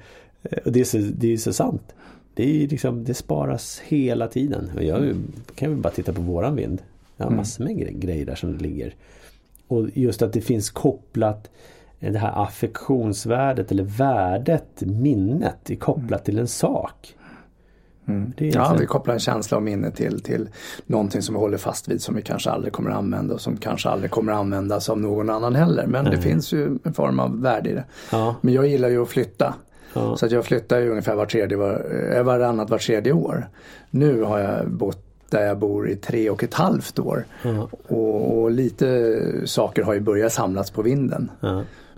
och 0.65 0.71
det, 0.71 0.79
är 0.79 0.83
så, 0.83 0.97
det 0.97 1.33
är 1.33 1.37
så 1.37 1.53
sant. 1.53 1.95
Det, 2.33 2.63
är 2.63 2.67
liksom, 2.67 3.03
det 3.03 3.13
sparas 3.13 3.81
hela 3.85 4.27
tiden. 4.27 4.71
Och 4.75 4.83
jag 4.83 5.15
kan 5.55 5.69
ju 5.69 5.75
bara 5.75 5.93
titta 5.93 6.13
på 6.13 6.21
våran 6.21 6.55
vind. 6.55 6.81
Jag 7.17 7.25
har 7.25 7.31
mm. 7.31 7.37
massor 7.37 7.63
med 7.63 7.99
grejer 8.01 8.25
där 8.25 8.35
som 8.35 8.57
ligger. 8.57 8.95
Och 9.67 9.87
just 9.93 10.21
att 10.21 10.33
det 10.33 10.41
finns 10.41 10.69
kopplat 10.69 11.49
det 11.99 12.17
här 12.17 12.43
affektionsvärdet 12.43 13.71
eller 13.71 13.83
värdet, 13.83 14.81
minnet 14.81 15.69
är 15.69 15.75
kopplat 15.75 16.09
mm. 16.09 16.23
till 16.23 16.39
en 16.39 16.47
sak. 16.47 17.15
Mm. 18.07 18.33
Ja, 18.37 18.75
vi 18.79 18.85
kopplar 18.85 19.13
en 19.13 19.19
känsla 19.19 19.57
och 19.57 19.63
minne 19.63 19.91
till, 19.91 20.21
till 20.21 20.49
någonting 20.85 21.21
som 21.21 21.35
vi 21.35 21.39
håller 21.39 21.57
fast 21.57 21.87
vid 21.87 22.01
som 22.01 22.15
vi 22.15 22.21
kanske 22.21 22.49
aldrig 22.49 22.73
kommer 22.73 22.91
att 22.91 22.97
använda 22.97 23.33
och 23.33 23.41
som 23.41 23.57
kanske 23.57 23.89
aldrig 23.89 24.11
kommer 24.11 24.31
att 24.31 24.39
användas 24.39 24.89
av 24.89 24.99
någon 24.99 25.29
annan 25.29 25.55
heller. 25.55 25.85
Men 25.87 26.05
mm. 26.05 26.11
det 26.11 26.21
finns 26.21 26.53
ju 26.53 26.77
en 26.83 26.93
form 26.93 27.19
av 27.19 27.41
värde 27.41 27.69
i 27.69 27.73
det. 27.73 27.83
Ja. 28.11 28.35
Men 28.41 28.53
jag 28.53 28.67
gillar 28.67 28.89
ju 28.89 29.01
att 29.01 29.09
flytta. 29.09 29.55
Ja. 29.93 30.17
Så 30.17 30.25
att 30.25 30.31
jag 30.31 30.45
flyttar 30.45 30.79
ju 30.79 30.89
ungefär 30.89 31.15
var 31.15 31.25
tredje, 31.25 31.57
var, 31.57 31.85
eh, 32.15 32.23
varannat 32.23 32.69
var 32.69 32.77
tredje 32.77 33.13
år. 33.13 33.47
Nu 33.89 34.21
har 34.23 34.39
jag 34.39 34.71
bott 34.71 35.04
där 35.35 35.45
jag 35.45 35.59
bor 35.59 35.89
i 35.89 35.95
tre 35.95 36.29
och 36.29 36.43
ett 36.43 36.53
halvt 36.53 36.99
år. 36.99 37.25
Och, 37.87 38.41
och, 38.41 38.51
lite 38.51 39.21
saker 39.45 39.83
har 39.83 39.93
ju 39.93 39.99
börjat 39.99 40.33
samlas 40.33 40.71
på 40.71 40.81
vinden. 40.81 41.31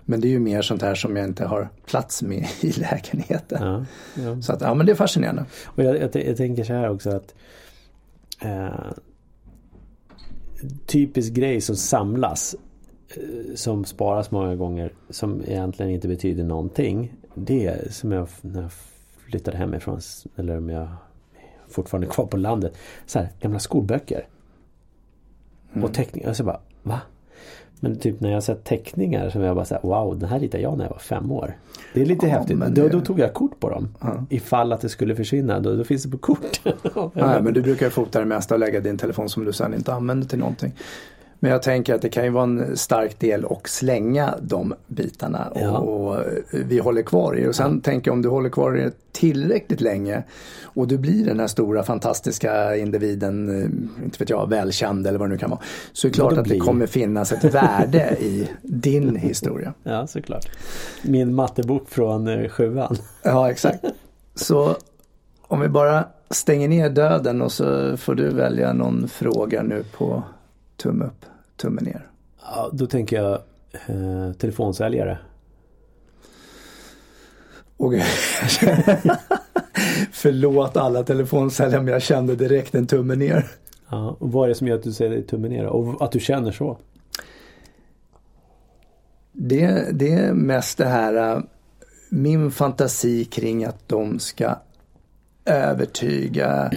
Men 0.04 0.20
det 0.20 0.28
är 0.28 0.30
ju 0.30 0.38
mer 0.38 0.62
sånt 0.62 0.82
här 0.82 0.94
som 0.94 1.16
jag 1.16 1.26
inte 1.26 1.44
har 1.44 1.68
plats 1.86 2.22
med 2.22 2.46
i 2.60 2.72
lägenheten. 2.72 3.58
Ja, 3.62 3.84
ja. 4.22 4.42
Så 4.42 4.52
att, 4.52 4.60
ja 4.60 4.74
men 4.74 4.86
det 4.86 4.92
är 4.92 4.96
fascinerande. 4.96 5.44
Och 5.64 5.82
jag, 5.82 5.96
jag, 5.96 6.26
jag 6.26 6.36
tänker 6.36 6.64
så 6.64 6.72
här 6.72 6.90
också 6.90 7.10
att 7.10 7.34
eh, 8.42 8.92
Typisk 10.86 11.32
grej 11.32 11.60
som 11.60 11.76
samlas 11.76 12.56
eh, 13.16 13.54
Som 13.54 13.84
sparas 13.84 14.30
många 14.30 14.56
gånger 14.56 14.92
Som 15.10 15.42
egentligen 15.46 15.92
inte 15.92 16.08
betyder 16.08 16.44
någonting 16.44 17.14
Det 17.34 17.66
är 17.66 17.88
som 17.90 18.12
jag 18.12 18.28
när 18.40 18.62
jag 18.62 18.70
flyttade 19.26 19.56
hemifrån 19.56 20.00
Eller 20.36 20.58
om 20.58 20.68
jag 20.68 20.88
fortfarande 21.70 22.06
kvar 22.06 22.26
på 22.26 22.36
landet 22.36 22.72
så 23.06 23.18
här, 23.18 23.28
Gamla 23.40 23.58
skolböcker 23.58 24.26
Mm. 25.72 25.84
Och 25.84 25.94
teckningar. 25.94 26.30
Och 26.30 26.36
så 26.36 26.44
bara 26.44 26.60
va? 26.82 27.00
Men 27.80 27.96
typ 27.98 28.20
när 28.20 28.30
jag 28.32 28.42
sett 28.42 28.64
teckningar 28.64 29.30
som 29.30 29.42
jag 29.42 29.56
bara 29.56 29.64
såhär 29.64 29.82
wow 29.82 30.18
den 30.18 30.28
här 30.28 30.40
ritade 30.40 30.62
jag 30.62 30.78
när 30.78 30.84
jag 30.84 30.90
var 30.90 30.98
fem 30.98 31.32
år. 31.32 31.56
Det 31.94 32.00
är 32.02 32.06
lite 32.06 32.26
Ja, 32.26 32.32
häftigt. 32.38 32.58
men 32.58 32.74
Då, 32.74 32.82
det- 32.82 32.88
då 32.88 33.00
tog 33.00 33.18
jag 33.20 33.34
kort 33.34 33.60
på 33.60 33.70
dem. 33.70 33.94
Ja. 34.00 34.24
Ifall 34.30 34.72
att 34.72 34.80
det 34.80 34.88
skulle 34.88 35.16
försvinna. 35.16 35.60
Då, 35.60 35.76
då 35.76 35.84
finns 35.84 36.02
det 36.02 36.10
på 36.10 36.18
kort. 36.18 36.60
Nej, 37.14 37.42
men 37.42 37.54
du 37.54 37.62
brukar 37.62 37.90
fota 37.90 38.18
det 38.18 38.24
mesta 38.26 38.54
och 38.54 38.60
lägga 38.60 38.80
din 38.80 38.98
telefon 38.98 39.28
som 39.28 39.44
du 39.44 39.52
sen 39.52 39.74
inte 39.74 39.92
använder 39.94 40.28
till 40.28 40.38
någonting. 40.38 40.72
Men 41.40 41.50
jag 41.50 41.62
tänker 41.62 41.94
att 41.94 42.02
det 42.02 42.08
kan 42.08 42.24
ju 42.24 42.30
vara 42.30 42.44
en 42.44 42.76
stark 42.76 43.18
del 43.20 43.44
och 43.44 43.68
slänga 43.68 44.34
de 44.42 44.74
bitarna 44.86 45.48
och, 45.48 45.60
Ja. 45.60 45.78
och 45.78 46.24
vi 46.52 46.78
håller 46.78 47.02
kvar 47.02 47.34
i 47.38 47.40
det. 47.42 47.48
Och 47.48 47.54
sen 47.54 47.80
tänker 47.80 48.08
jag 48.10 48.12
om 48.12 48.22
du 48.22 48.28
håller 48.28 48.50
kvar 48.50 48.76
i 48.78 48.80
det 48.80 48.92
tillräckligt 49.12 49.80
länge 49.80 50.22
och 50.62 50.88
du 50.88 50.98
blir 50.98 51.24
den 51.24 51.40
här 51.40 51.46
stora 51.46 51.82
fantastiska 51.82 52.76
individen, 52.76 53.48
eh, 53.62 54.04
inte 54.04 54.18
vet 54.18 54.30
jag, 54.30 54.48
välkänd 54.50 55.06
eller 55.06 55.18
vad 55.18 55.28
det 55.28 55.32
nu 55.32 55.38
kan 55.38 55.50
vara. 55.50 55.60
Så 55.92 56.06
är 56.06 56.10
det 56.10 56.14
klart 56.14 56.30
Vadå 56.30 56.40
att 56.42 56.48
det 56.48 56.58
kommer 56.58 56.86
finnas 56.86 57.32
ett 57.32 57.54
värde 57.54 58.16
i 58.20 58.48
din 58.62 59.16
historia. 59.16 59.74
Ja, 59.82 60.06
såklart. 60.06 60.48
Min 61.02 61.34
mattebok 61.34 61.88
från 61.90 62.28
eh, 62.28 62.48
sjuan. 62.48 62.96
Ja, 63.22 63.50
exakt. 63.50 63.84
Så 64.34 64.76
om 65.42 65.60
vi 65.60 65.68
bara 65.68 66.04
stänger 66.30 66.68
ner 66.68 66.90
döden 66.90 67.42
och 67.42 67.52
så 67.52 67.96
får 67.96 68.14
du 68.14 68.28
välja 68.28 68.72
någon 68.72 69.08
fråga 69.08 69.62
nu 69.62 69.84
på 69.98 70.22
tumme 70.78 71.04
upp, 71.04 71.24
tumme 71.56 71.80
ner. 71.80 72.06
Ja, 72.42 72.70
då 72.72 72.86
tänker 72.86 73.22
jag 73.22 73.32
eh, 73.86 74.32
telefonsäljare. 74.32 75.18
Och 77.76 77.92
Förlåt 80.12 80.76
alla 80.76 81.02
telefonsäljare 81.02 81.82
men 81.82 81.92
jag 81.92 82.02
kände 82.02 82.36
direkt 82.36 82.74
en 82.74 82.86
tumme 82.86 83.14
ner. 83.14 83.50
Ja, 83.88 84.16
och 84.18 84.32
vad 84.32 84.44
är 84.44 84.48
det 84.48 84.54
som 84.54 84.66
gör 84.66 84.76
att 84.76 84.82
du 84.82 84.92
säger 84.92 85.22
tummen 85.22 85.50
ner? 85.50 85.66
Och 85.66 86.04
att 86.04 86.12
du 86.12 86.20
känner 86.20 86.52
så? 86.52 86.78
Det, 89.32 89.88
det 89.92 90.12
är 90.12 90.32
mest 90.32 90.78
det 90.78 90.86
här 90.86 91.36
äh, 91.36 91.42
min 92.08 92.50
fantasi 92.50 93.24
kring 93.24 93.64
att 93.64 93.88
de 93.88 94.18
ska 94.18 94.54
övertyga, 95.44 96.70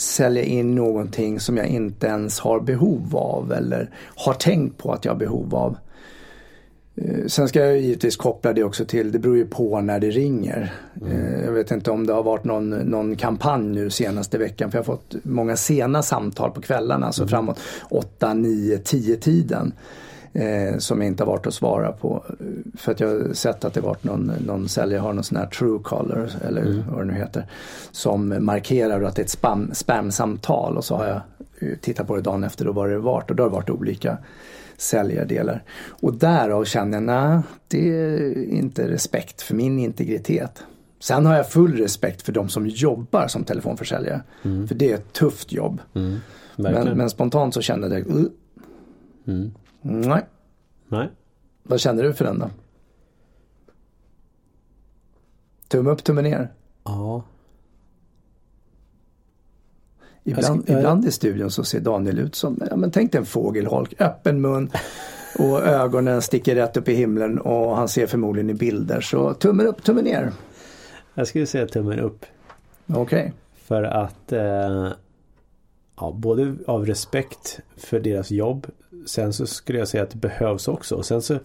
sälja 0.00 0.42
in 0.42 0.74
någonting 0.74 1.40
som 1.40 1.56
jag 1.56 1.66
inte 1.66 2.06
ens 2.06 2.40
har 2.40 2.60
behov 2.60 3.16
av 3.16 3.52
eller 3.52 3.90
har 4.16 4.34
tänkt 4.34 4.78
på 4.78 4.92
att 4.92 5.04
jag 5.04 5.12
har 5.12 5.18
behov 5.18 5.54
av. 5.54 5.76
Eh, 6.96 7.26
Sen 7.26 7.48
ska 7.48 7.60
jag 7.66 7.80
givetvis 7.80 8.16
koppla 8.16 8.52
det 8.52 8.64
också 8.64 8.84
till, 8.84 9.12
det 9.12 9.18
beror 9.18 9.36
ju 9.36 9.46
på 9.46 9.80
när 9.80 10.00
det 10.00 10.10
ringer. 10.10 10.74
Eh, 11.06 11.44
Jag 11.44 11.52
vet 11.52 11.70
inte 11.70 11.90
om 11.90 12.06
det 12.06 12.12
har 12.12 12.22
varit 12.22 12.44
någon, 12.44 12.70
någon 12.70 13.16
kampanj 13.16 13.64
nu 13.68 13.90
senaste 13.90 14.38
veckan 14.38 14.70
för 14.70 14.78
jag 14.78 14.84
har 14.84 14.94
fått 14.96 15.16
många 15.22 15.56
sena 15.56 16.02
samtal 16.02 16.50
på 16.50 16.60
kvällarna, 16.60 17.06
alltså 17.06 17.26
framåt 17.26 17.60
8, 17.90 18.34
9, 18.34 18.78
10 18.78 19.16
tiden. 19.16 19.72
Eh, 20.32 20.78
som 20.78 21.00
jag 21.00 21.06
inte 21.06 21.24
har 21.24 21.32
varit 21.32 21.46
att 21.46 21.54
svara 21.54 21.92
på. 21.92 22.24
För 22.76 22.92
att 22.92 23.00
jag 23.00 23.08
har 23.08 23.32
sett 23.32 23.64
att 23.64 23.74
det 23.74 23.80
varit 23.80 24.04
någon, 24.04 24.32
någon 24.46 24.68
säljare 24.68 25.00
har 25.00 25.12
någon 25.12 25.24
sån 25.24 25.38
här 25.38 25.46
true 25.46 25.80
caller 25.84 26.32
eller 26.48 26.84
vad 26.90 27.00
det 27.00 27.04
nu 27.04 27.14
heter. 27.14 27.46
Som 27.90 28.44
markerar 28.44 29.02
att 29.02 29.16
det 29.16 29.22
är 29.22 29.24
ett 29.24 29.30
spam, 29.30 29.70
spamsamtal 29.74 30.76
och 30.76 30.84
så 30.84 30.96
har 30.96 31.06
jag 31.06 31.20
eh, 31.58 31.78
tittat 31.78 32.06
på 32.06 32.16
det 32.16 32.22
dagen 32.22 32.44
efter 32.44 32.68
och 32.68 32.74
vad 32.74 32.90
det 32.90 32.98
varit 32.98 33.30
och 33.30 33.36
då 33.36 33.42
har 33.42 33.50
det 33.50 33.54
varit 33.54 33.70
olika 33.70 34.18
säljardelar. 34.76 35.62
Och 35.88 36.14
därav 36.14 36.64
känner 36.64 36.96
jag, 36.96 37.02
nej 37.02 37.40
det 37.68 37.88
är 37.88 38.44
inte 38.44 38.88
respekt 38.88 39.42
för 39.42 39.54
min 39.54 39.78
integritet. 39.78 40.62
Sen 41.00 41.26
har 41.26 41.36
jag 41.36 41.50
full 41.50 41.76
respekt 41.76 42.22
för 42.22 42.32
de 42.32 42.48
som 42.48 42.66
jobbar 42.66 43.28
som 43.28 43.44
telefonförsäljare. 43.44 44.22
För 44.42 44.74
det 44.74 44.90
är 44.90 44.94
ett 44.94 45.12
tufft 45.12 45.52
jobb. 45.52 45.80
Mm. 45.94 46.18
Men, 46.56 46.96
men 46.98 47.10
spontant 47.10 47.54
så 47.54 47.60
kände 47.60 47.98
jag, 47.98 48.06
uh, 48.06 48.24
Mm. 49.28 49.50
Nej. 49.82 50.26
Nej. 50.88 51.08
Vad 51.62 51.80
känner 51.80 52.02
du 52.02 52.14
för 52.14 52.24
den 52.24 52.38
då? 52.38 52.50
Tumme 55.68 55.90
upp, 55.90 56.04
tumme 56.04 56.22
ner. 56.22 56.52
Ja. 56.84 57.22
Ibland, 60.24 60.62
ska- 60.62 60.72
jag- 60.72 60.80
ibland 60.80 61.04
i 61.04 61.10
studion 61.10 61.50
så 61.50 61.64
ser 61.64 61.80
Daniel 61.80 62.18
ut 62.18 62.34
som, 62.34 62.60
ja 62.70 62.76
men 62.76 62.90
tänk 62.90 63.12
dig 63.12 63.18
en 63.18 63.26
fågelholk, 63.26 63.94
öppen 64.00 64.40
mun 64.40 64.70
och 65.38 65.62
ögonen 65.62 66.22
sticker 66.22 66.54
rätt 66.54 66.76
upp 66.76 66.88
i 66.88 66.94
himlen 66.94 67.38
och 67.38 67.76
han 67.76 67.88
ser 67.88 68.06
förmodligen 68.06 68.50
i 68.50 68.54
bilder. 68.54 69.00
Så 69.00 69.34
tummen 69.34 69.66
upp, 69.66 69.82
tummen 69.84 70.04
ner. 70.04 70.32
Jag 71.14 71.26
skulle 71.26 71.46
säga 71.46 71.66
tummen 71.66 72.00
upp. 72.00 72.26
Okej. 72.86 73.32
För 73.56 73.82
att 73.82 74.32
eh, 74.32 74.88
ja, 76.00 76.12
både 76.16 76.54
av 76.66 76.86
respekt 76.86 77.60
för 77.76 78.00
deras 78.00 78.30
jobb. 78.30 78.66
Sen 79.06 79.32
så 79.32 79.46
skulle 79.46 79.78
jag 79.78 79.88
säga 79.88 80.02
att 80.02 80.10
det 80.10 80.18
behövs 80.18 80.68
också. 80.68 80.94
Och 80.94 81.06
sen 81.06 81.22
så 81.22 81.38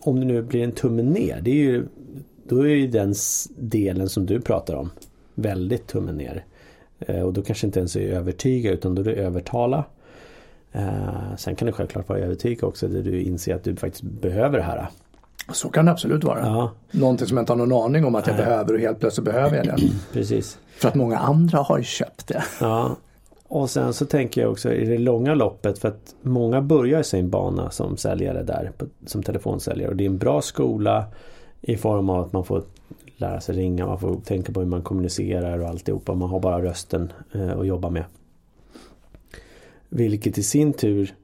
om 0.00 0.20
det 0.20 0.26
nu 0.26 0.42
blir 0.42 0.64
en 0.64 0.72
tumme 0.72 1.02
ner. 1.02 1.40
Det 1.40 1.50
är 1.50 1.54
ju, 1.54 1.86
då 2.48 2.60
är 2.60 2.74
ju 2.74 2.86
den 2.86 3.14
delen 3.56 4.08
som 4.08 4.26
du 4.26 4.40
pratar 4.40 4.74
om 4.74 4.90
väldigt 5.34 5.86
tummen 5.86 6.16
ner. 6.16 6.44
Eh, 6.98 7.22
och 7.22 7.32
då 7.32 7.42
kanske 7.42 7.66
inte 7.66 7.78
ens 7.78 7.96
är 7.96 8.00
övertyga 8.00 8.72
utan 8.72 8.94
då 8.94 9.00
är 9.02 9.04
det 9.04 9.14
övertala. 9.14 9.84
Eh, 10.72 11.36
sen 11.38 11.56
kan 11.56 11.66
det 11.66 11.72
självklart 11.72 12.08
vara 12.08 12.18
övertyga 12.18 12.66
också 12.66 12.88
där 12.88 13.02
du 13.02 13.22
inser 13.22 13.54
att 13.54 13.64
du 13.64 13.76
faktiskt 13.76 14.02
behöver 14.02 14.58
det 14.58 14.64
här. 14.64 14.88
Så 15.52 15.68
kan 15.68 15.84
det 15.84 15.92
absolut 15.92 16.24
vara. 16.24 16.40
Ja, 16.40 16.72
Någonting 16.90 17.26
som 17.26 17.36
jag 17.36 17.42
inte 17.42 17.52
har 17.52 17.66
någon 17.66 17.84
aning 17.84 18.04
om 18.04 18.14
att 18.14 18.26
jag 18.26 18.36
Nej. 18.36 18.44
behöver 18.44 18.74
och 18.74 18.80
helt 18.80 19.00
plötsligt 19.00 19.24
behöver 19.24 19.56
jag 19.56 19.66
det. 19.66 19.76
precis. 20.12 20.58
För 20.76 20.88
att 20.88 20.94
många 20.94 21.18
andra 21.18 21.58
har 21.58 21.82
köpt 21.82 22.26
det. 22.26 22.44
Ja. 22.60 22.96
Och 23.48 23.70
sen 23.70 23.94
så 23.94 24.06
tänker 24.06 24.40
jag 24.40 24.50
också 24.50 24.72
i 24.72 24.84
det 24.84 24.98
långa 24.98 25.34
loppet 25.34 25.78
för 25.78 25.88
att 25.88 26.14
många 26.22 26.62
börjar 26.62 27.02
sin 27.02 27.30
bana 27.30 27.70
som 27.70 27.96
säljare 27.96 28.42
där 28.42 28.72
som 29.06 29.22
telefonsäljare 29.22 29.90
och 29.90 29.96
det 29.96 30.04
är 30.04 30.10
en 30.10 30.18
bra 30.18 30.42
skola 30.42 31.04
i 31.60 31.76
form 31.76 32.10
av 32.10 32.24
att 32.24 32.32
man 32.32 32.44
får 32.44 32.62
lära 33.16 33.40
sig 33.40 33.56
ringa, 33.56 33.86
man 33.86 33.98
får 33.98 34.16
tänka 34.16 34.52
på 34.52 34.60
hur 34.60 34.66
man 34.66 34.82
kommunicerar 34.82 35.58
och 35.58 35.68
alltihopa. 35.68 36.14
Man 36.14 36.30
har 36.30 36.40
bara 36.40 36.62
rösten 36.62 37.12
eh, 37.32 37.58
att 37.58 37.66
jobba 37.66 37.90
med. 37.90 38.04
Vilket 39.88 40.38
i 40.38 40.42
sin 40.42 40.72
tur 40.72 41.14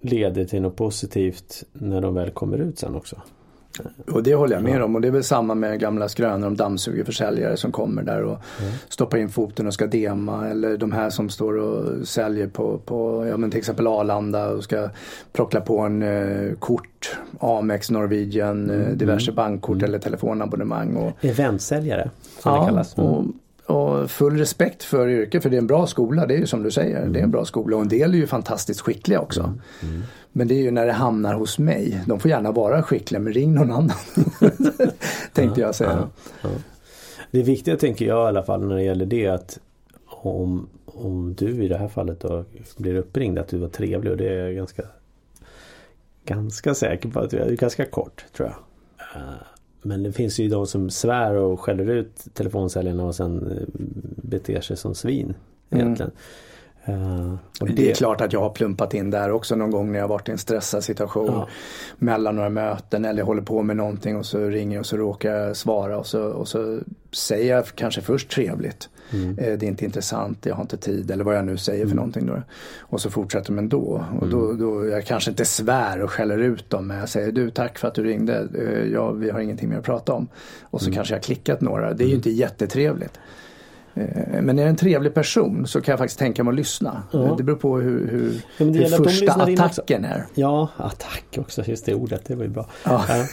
leder 0.00 0.44
till 0.44 0.62
något 0.62 0.76
positivt 0.76 1.64
när 1.72 2.00
de 2.00 2.14
väl 2.14 2.30
kommer 2.30 2.58
ut 2.58 2.78
sen 2.78 2.94
också. 2.94 3.22
Och 4.10 4.22
det 4.22 4.34
håller 4.34 4.56
jag 4.56 4.62
med 4.62 4.82
om 4.82 4.94
och 4.94 5.00
det 5.00 5.08
är 5.08 5.12
väl 5.12 5.24
samma 5.24 5.54
med 5.54 5.80
gamla 5.80 6.08
skrönor 6.08 6.46
om 6.46 6.56
dammsugarförsäljare 6.56 7.56
som 7.56 7.72
kommer 7.72 8.02
där 8.02 8.22
och 8.22 8.38
stoppar 8.88 9.18
in 9.18 9.28
foten 9.28 9.66
och 9.66 9.74
ska 9.74 9.86
dema 9.86 10.48
eller 10.48 10.76
de 10.76 10.92
här 10.92 11.10
som 11.10 11.28
står 11.28 11.56
och 11.56 12.08
säljer 12.08 12.46
på, 12.46 12.78
på 12.78 13.26
ja, 13.30 13.36
men 13.36 13.50
till 13.50 13.58
exempel 13.58 13.86
Arlanda 13.86 14.48
och 14.48 14.64
ska 14.64 14.88
plockla 15.32 15.60
på 15.60 15.78
en 15.78 16.02
eh, 16.02 16.54
kort, 16.58 17.18
Amex, 17.40 17.90
Norwegian, 17.90 18.70
eh, 18.70 18.88
diverse 18.88 19.32
bankkort 19.32 19.82
eller 19.82 19.98
telefonabonnemang. 19.98 20.96
Och, 20.96 21.24
Eventsäljare 21.24 22.10
som 22.38 22.52
det 22.52 22.58
ja, 22.58 22.66
kallas. 22.66 22.98
Mm. 22.98 23.10
och, 23.10 23.24
och 23.70 24.10
full 24.10 24.38
respekt 24.38 24.82
för 24.82 25.08
yrket 25.08 25.42
för 25.42 25.50
det 25.50 25.56
är 25.56 25.58
en 25.58 25.66
bra 25.66 25.86
skola, 25.86 26.26
det 26.26 26.34
är 26.34 26.38
ju 26.38 26.46
som 26.46 26.62
du 26.62 26.70
säger, 26.70 27.06
det 27.06 27.18
är 27.18 27.22
en 27.22 27.30
bra 27.30 27.44
skola 27.44 27.76
och 27.76 27.82
en 27.82 27.88
del 27.88 28.14
är 28.14 28.18
ju 28.18 28.26
fantastiskt 28.26 28.80
skickliga 28.80 29.20
också. 29.20 29.40
Mm. 29.82 30.02
Men 30.32 30.48
det 30.48 30.54
är 30.54 30.62
ju 30.62 30.70
när 30.70 30.86
det 30.86 30.92
hamnar 30.92 31.34
hos 31.34 31.58
mig. 31.58 32.00
De 32.06 32.20
får 32.20 32.30
gärna 32.30 32.52
vara 32.52 32.82
skickliga 32.82 33.20
men 33.20 33.32
ring 33.32 33.54
någon 33.54 33.70
annan. 33.70 33.96
Tänkte 35.32 35.60
jag 35.60 35.74
säga. 35.74 36.08
Ja. 36.42 36.48
Det 37.30 37.42
viktiga 37.42 37.76
tänker 37.76 38.06
jag 38.06 38.26
i 38.26 38.28
alla 38.28 38.42
fall 38.42 38.66
när 38.66 38.74
det 38.74 38.82
gäller 38.82 39.06
det 39.06 39.26
att 39.26 39.58
om, 40.06 40.68
om 40.84 41.34
du 41.34 41.64
i 41.64 41.68
det 41.68 41.78
här 41.78 41.88
fallet 41.88 42.20
då 42.20 42.44
blir 42.76 42.94
uppringd 42.94 43.38
att 43.38 43.48
du 43.48 43.58
var 43.58 43.68
trevlig 43.68 44.12
och 44.12 44.18
det 44.18 44.28
är 44.28 44.46
jag 44.46 44.54
ganska 44.54 44.82
ganska 46.24 46.74
säker 46.74 47.08
på 47.08 47.20
att 47.20 47.30
du 47.30 47.38
är 47.38 47.50
ganska 47.50 47.84
kort 47.84 48.24
tror 48.36 48.48
jag. 48.48 48.56
Men 49.82 50.02
det 50.02 50.12
finns 50.12 50.40
ju 50.40 50.48
de 50.48 50.66
som 50.66 50.90
svär 50.90 51.34
och 51.34 51.60
skäller 51.60 51.90
ut 51.90 52.24
telefonsäljarna 52.34 53.04
och 53.04 53.14
sen 53.14 53.50
eh, 53.50 53.66
beter 54.22 54.60
sig 54.60 54.76
som 54.76 54.94
svin 54.94 55.34
Mm. 55.72 56.10
Uh, 56.88 57.34
det... 57.60 57.72
det... 57.72 57.90
är 57.90 57.94
klart 57.94 58.20
att 58.20 58.32
jag 58.32 58.40
har 58.40 58.50
plumpat 58.50 58.94
in 58.94 59.10
där 59.10 59.30
också 59.30 59.56
någon 59.56 59.70
gång 59.70 59.92
när 59.92 59.98
jag 59.98 60.08
varit 60.08 60.28
i 60.28 60.32
en 60.32 60.38
stressad 60.38 60.84
situation. 60.84 61.26
Ja. 61.26 61.48
Mellan 61.98 62.36
några 62.36 62.48
möten 62.48 63.04
eller 63.04 63.22
håller 63.22 63.42
på 63.42 63.62
med 63.62 63.76
någonting 63.76 64.16
och 64.16 64.26
så 64.26 64.38
ringer 64.38 64.78
och 64.78 64.86
så 64.86 64.96
råkar 64.96 65.34
jag 65.34 65.56
svara 65.56 65.98
och 65.98 66.06
så, 66.06 66.22
och 66.22 66.48
så 66.48 66.80
säger 67.12 67.56
jag 67.56 67.66
kanske 67.74 68.00
först 68.00 68.30
trevligt. 68.30 68.88
Mm. 69.12 69.38
Eh, 69.38 69.58
det 69.58 69.66
är 69.66 69.68
inte 69.68 69.84
intressant, 69.84 70.46
jag 70.46 70.54
har 70.54 70.62
inte 70.62 70.76
tid 70.76 71.10
eller 71.10 71.24
vad 71.24 71.36
jag 71.36 71.44
nu 71.44 71.56
säger 71.56 71.80
mm. 71.80 71.88
för 71.88 71.96
någonting. 71.96 72.26
Då. 72.26 72.42
Och 72.80 73.00
så 73.00 73.10
fortsätter 73.10 73.52
man 73.52 73.68
då. 73.68 74.04
Och 74.20 74.28
då, 74.28 74.44
mm. 74.44 74.58
då, 74.58 74.86
jag 74.86 75.04
kanske 75.04 75.30
inte 75.30 75.44
svär 75.44 76.02
och 76.02 76.10
skäller 76.10 76.38
ut 76.38 76.70
dem 76.70 76.86
men 76.86 76.96
jag 76.98 77.08
säger 77.08 77.32
du 77.32 77.50
tack 77.50 77.78
för 77.78 77.88
att 77.88 77.94
du 77.94 78.04
ringde, 78.04 78.48
eh, 78.58 78.92
ja, 78.92 79.10
vi 79.10 79.30
har 79.30 79.40
ingenting 79.40 79.68
mer 79.68 79.76
att 79.76 79.84
prata 79.84 80.12
om. 80.12 80.28
Och 80.62 80.80
så 80.80 80.86
mm. 80.86 80.94
kanske 80.94 81.14
jag 81.14 81.18
har 81.18 81.22
klickat 81.22 81.60
några, 81.60 81.94
det 81.94 82.04
är 82.04 82.06
ju 82.06 82.12
mm. 82.12 82.16
inte 82.16 82.30
jättetrevligt. 82.30 83.18
Eh, 83.94 84.42
men 84.42 84.58
är 84.58 84.64
det 84.64 84.70
en 84.70 84.76
trevlig 84.76 85.14
person 85.14 85.66
så 85.66 85.80
kan 85.80 85.92
jag 85.92 85.98
faktiskt 85.98 86.18
tänka 86.18 86.44
mig 86.44 86.50
att 86.50 86.56
lyssa. 86.56 87.02
Ja. 87.10 87.34
Det 87.38 87.42
beror 87.42 87.56
på 87.56 87.78
hur, 87.78 88.08
hur, 88.08 88.42
ja, 88.56 88.88
hur 88.88 89.04
första 89.04 89.32
attacken 89.32 90.04
är. 90.04 90.26
Ja, 90.34 90.68
attack 90.76 91.24
också, 91.38 91.62
just 91.66 91.86
det 91.86 91.94
ordet, 91.94 92.24
det 92.26 92.34
var 92.34 92.44
ju 92.44 92.50
bra. 92.50 92.66
Ja. 92.84 93.04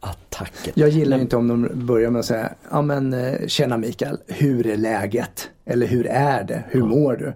Attacken. 0.00 0.72
Jag 0.76 0.88
gillar 0.88 1.16
men... 1.16 1.20
inte 1.20 1.36
om 1.36 1.48
de 1.48 1.86
börjar 1.86 2.10
med 2.10 2.18
att 2.20 2.24
säga, 2.24 2.52
ja 2.70 2.82
men 2.82 3.12
eh, 3.12 3.46
tjena 3.46 3.76
Mikael, 3.76 4.18
hur 4.26 4.66
är 4.66 4.76
läget? 4.76 5.48
Eller 5.64 5.86
hur 5.86 6.06
är 6.06 6.44
det? 6.44 6.64
Hur 6.68 6.82
mår 6.82 7.16
du? 7.16 7.32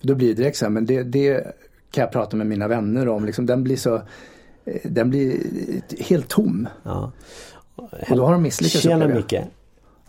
Då 0.00 0.14
blir 0.14 0.28
det 0.28 0.34
direkt 0.34 0.56
så 0.56 0.64
här, 0.64 0.70
men 0.70 0.86
det, 0.86 1.02
det 1.02 1.44
kan 1.90 2.02
jag 2.02 2.12
prata 2.12 2.36
med 2.36 2.46
mina 2.46 2.68
vänner 2.68 3.08
om. 3.08 3.24
Liksom, 3.24 3.46
den 3.46 3.64
blir 3.64 3.76
så 3.76 3.94
eh, 4.64 4.80
den 4.84 5.10
blir 5.10 5.36
helt 5.98 6.28
tom. 6.28 6.68
Och 8.08 8.16
då 8.16 8.24
har 8.24 8.32
de 8.32 8.42
misslyckats. 8.42 8.82
Tjena 8.82 9.08
Micke, 9.08 9.34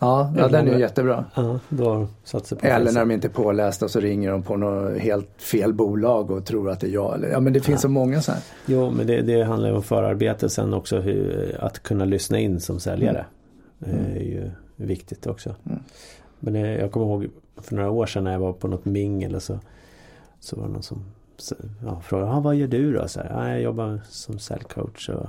Ja, 0.02 0.32
ja 0.36 0.48
den 0.48 0.68
är 0.68 0.78
jättebra. 0.78 1.24
Ja, 1.34 1.58
då 1.68 2.06
satsar 2.24 2.56
på 2.56 2.66
Eller 2.66 2.92
när 2.92 3.00
de 3.00 3.10
inte 3.10 3.26
är 3.26 3.30
pålästa 3.30 3.88
så 3.88 4.00
ringer 4.00 4.30
de 4.30 4.42
på 4.42 4.56
något 4.56 4.98
helt 4.98 5.42
fel 5.42 5.74
bolag 5.74 6.30
och 6.30 6.44
tror 6.44 6.70
att 6.70 6.80
det 6.80 6.86
är 6.86 6.90
jag. 6.90 7.24
Ja 7.32 7.40
men 7.40 7.52
det 7.52 7.60
finns 7.60 7.78
ja. 7.78 7.82
så 7.82 7.88
många 7.88 8.22
så 8.22 8.32
här. 8.32 8.40
Jo 8.66 8.90
men 8.90 9.06
det, 9.06 9.22
det 9.22 9.42
handlar 9.42 9.68
ju 9.68 9.74
om 9.74 9.82
förarbete 9.82 10.48
sen 10.48 10.74
också 10.74 11.00
hur, 11.00 11.56
att 11.60 11.82
kunna 11.82 12.04
lyssna 12.04 12.38
in 12.38 12.60
som 12.60 12.80
säljare. 12.80 13.26
Mm. 13.86 13.96
Det 14.04 14.18
är 14.18 14.24
ju 14.24 14.50
viktigt 14.76 15.26
också. 15.26 15.54
Mm. 15.66 15.78
Men 16.40 16.54
jag 16.54 16.92
kommer 16.92 17.06
ihåg 17.06 17.28
för 17.56 17.74
några 17.74 17.90
år 17.90 18.06
sedan 18.06 18.24
när 18.24 18.32
jag 18.32 18.40
var 18.40 18.52
på 18.52 18.68
något 18.68 18.84
mingel 18.84 19.34
och 19.34 19.42
så, 19.42 19.58
så 20.40 20.56
var 20.56 20.66
det 20.66 20.72
någon 20.72 20.82
som 20.82 21.04
ja, 21.84 22.00
frågade 22.00 22.30
ah, 22.32 22.40
vad 22.40 22.54
gör 22.54 22.68
du 22.68 22.92
då? 22.92 23.08
Så 23.08 23.20
här, 23.20 23.48
jag 23.48 23.62
jobbar 23.62 24.00
som 24.08 24.38
säljcoach 24.38 25.08
och 25.08 25.26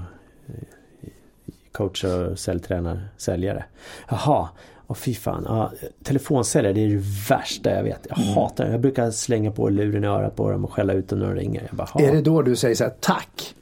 coach 1.73 2.03
och 2.03 2.39
säljtränare, 2.39 3.01
säljare. 3.17 3.65
Jaha, 4.09 4.49
och 4.87 4.97
fy 4.97 5.13
fan. 5.13 5.43
Ja, 5.47 5.71
telefonsäljare 6.03 6.73
det 6.73 6.83
är 6.83 6.89
det 6.89 7.03
värsta 7.29 7.75
jag 7.75 7.83
vet. 7.83 8.07
Jag 8.09 8.19
mm. 8.19 8.33
hatar 8.33 8.65
det. 8.65 8.71
Jag 8.71 8.81
brukar 8.81 9.11
slänga 9.11 9.51
på 9.51 9.69
luren 9.69 10.03
i 10.03 10.07
örat 10.07 10.35
på 10.35 10.51
dem 10.51 10.65
och 10.65 10.73
skälla 10.73 10.93
ut 10.93 11.09
dem 11.09 11.19
när 11.19 11.25
de 11.25 11.35
ringer. 11.35 11.63
Jag 11.67 11.75
bara, 11.75 12.03
är 12.03 12.11
det 12.11 12.21
då 12.21 12.41
du 12.41 12.55
säger 12.55 12.75
så 12.75 12.83
här, 12.83 12.93
tack? 12.99 13.55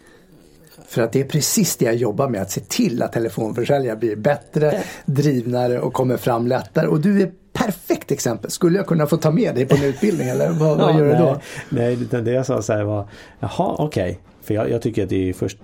För 0.87 1.01
att 1.01 1.11
det 1.11 1.19
är 1.19 1.25
precis 1.25 1.77
det 1.77 1.85
jag 1.85 1.95
jobbar 1.95 2.29
med, 2.29 2.41
att 2.41 2.51
se 2.51 2.61
till 2.61 3.03
att 3.03 3.13
telefonförsäljare 3.13 3.95
blir 3.95 4.15
bättre, 4.15 4.83
drivnare 5.05 5.79
och 5.79 5.93
kommer 5.93 6.17
fram 6.17 6.47
lättare. 6.47 6.87
Och 6.87 7.01
du 7.01 7.21
är 7.21 7.31
perfekt 7.65 8.11
exempel. 8.11 8.51
Skulle 8.51 8.77
jag 8.77 8.87
kunna 8.87 9.07
få 9.07 9.17
ta 9.17 9.31
med 9.31 9.55
dig 9.55 9.65
på 9.65 9.75
en 9.75 9.83
utbildning 9.83 10.27
eller 10.27 10.49
vad, 10.49 10.77
vad 10.77 10.95
gör 10.95 11.05
nej, 11.05 11.17
du 11.17 11.23
då? 11.23 11.39
Nej, 11.69 11.95
det 12.23 12.31
jag 12.31 12.45
sa 12.45 12.61
så 12.61 12.73
här 12.73 12.83
var, 12.83 13.07
jaha 13.39 13.75
okej. 13.77 14.11
Okay. 14.11 14.15
För 14.41 14.53
jag, 14.53 14.69
jag, 14.69 14.81
tycker 14.81 15.03
att 15.03 15.09
det 15.09 15.29
är 15.29 15.33
först, 15.33 15.57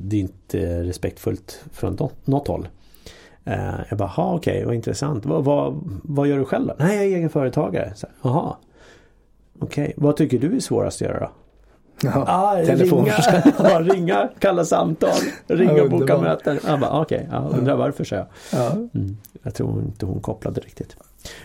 det 0.00 0.16
är 0.16 0.20
inte 0.20 0.82
respektfullt 0.82 1.64
från 1.72 1.92
något, 1.94 2.26
något 2.26 2.48
håll. 2.48 2.68
Uh, 3.48 3.80
jag 3.88 3.98
bara, 3.98 4.12
okej, 4.16 4.52
okay, 4.52 4.64
vad 4.64 4.74
intressant. 4.74 5.26
Vad, 5.26 5.44
vad, 5.44 5.80
vad, 6.02 6.28
gör 6.28 6.38
du 6.38 6.44
själv 6.44 6.66
då? 6.66 6.74
Nej, 6.78 6.96
jag 6.96 7.04
är 7.04 7.16
egen 7.16 7.30
företagare. 7.30 7.92
Jaha. 8.22 8.56
Okej, 9.58 9.84
okay. 9.84 9.94
vad 9.96 10.16
tycker 10.16 10.38
du 10.38 10.56
är 10.56 10.60
svårast 10.60 11.02
att 11.02 11.08
göra 11.08 11.20
då? 11.20 11.30
Ja, 12.02 12.24
ah, 12.26 12.54
ringa, 12.54 13.14
ja, 13.58 13.80
ringa, 13.80 14.28
kalla 14.38 14.64
samtal, 14.64 15.10
ringa 15.46 15.82
och 15.82 15.90
boka 15.90 16.18
möten. 16.18 16.58
Bara, 16.80 17.00
okej, 17.00 17.26
okay, 17.28 17.40
jag 17.40 17.58
undrar 17.58 17.76
varför 17.76 18.04
så 18.04 18.14
jag. 18.14 18.26
Ja. 18.52 18.72
Mm, 18.72 19.16
jag 19.42 19.54
tror 19.54 19.82
inte 19.82 20.06
hon 20.06 20.20
kopplade 20.20 20.60
riktigt. 20.60 20.96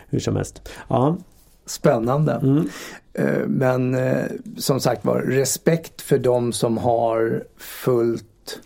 Hur 0.10 0.20
som 0.20 0.36
helst. 0.36 0.70
Ja, 0.88 1.18
Spännande. 1.66 2.32
Mm. 2.32 2.70
Eh, 3.14 3.48
men 3.48 3.96
eh, 3.96 4.26
som 4.58 4.80
sagt 4.80 5.06
var, 5.06 5.20
respekt 5.20 6.02
för 6.02 6.18
de 6.18 6.54
som 6.54 6.78
har 6.78 7.44
fullt 7.58 8.60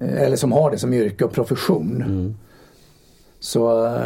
eh, 0.00 0.22
eller 0.22 0.36
som 0.36 0.52
har 0.52 0.70
det 0.70 0.78
som 0.78 0.92
yrke 0.92 1.24
och 1.24 1.32
profession. 1.32 2.02
Mm. 2.02 2.34
Så 3.40 3.98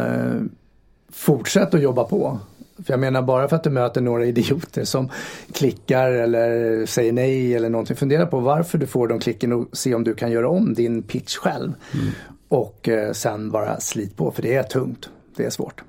fortsätt 1.11 1.73
att 1.73 1.81
jobba 1.81 2.03
på. 2.03 2.39
För 2.85 2.93
jag 2.93 2.99
menar 2.99 3.21
bara 3.21 3.47
för 3.47 3.55
att 3.55 3.63
du 3.63 3.69
möter 3.69 4.01
några 4.01 4.25
idioter 4.25 4.83
som 4.83 5.09
klickar 5.53 6.11
eller 6.11 6.85
säger 6.85 7.11
nej 7.11 7.55
eller 7.55 7.69
någonting. 7.69 7.95
Fundera 7.95 8.25
på 8.25 8.39
varför 8.39 8.77
du 8.77 8.87
får 8.87 9.07
de 9.07 9.19
klicken 9.19 9.53
och 9.53 9.77
se 9.77 9.95
om 9.95 10.03
du 10.03 10.13
kan 10.13 10.31
göra 10.31 10.49
om 10.49 10.73
din 10.73 11.03
pitch 11.03 11.35
själv. 11.35 11.73
Mm. 11.93 12.07
Och 12.47 12.89
sen 13.13 13.51
bara 13.51 13.79
slit 13.79 14.15
på 14.15 14.31
för 14.31 14.41
det 14.41 14.55
är 14.55 14.63
tungt. 14.63 15.09
Det 15.35 15.45
är 15.45 15.49
svårt. 15.49 15.83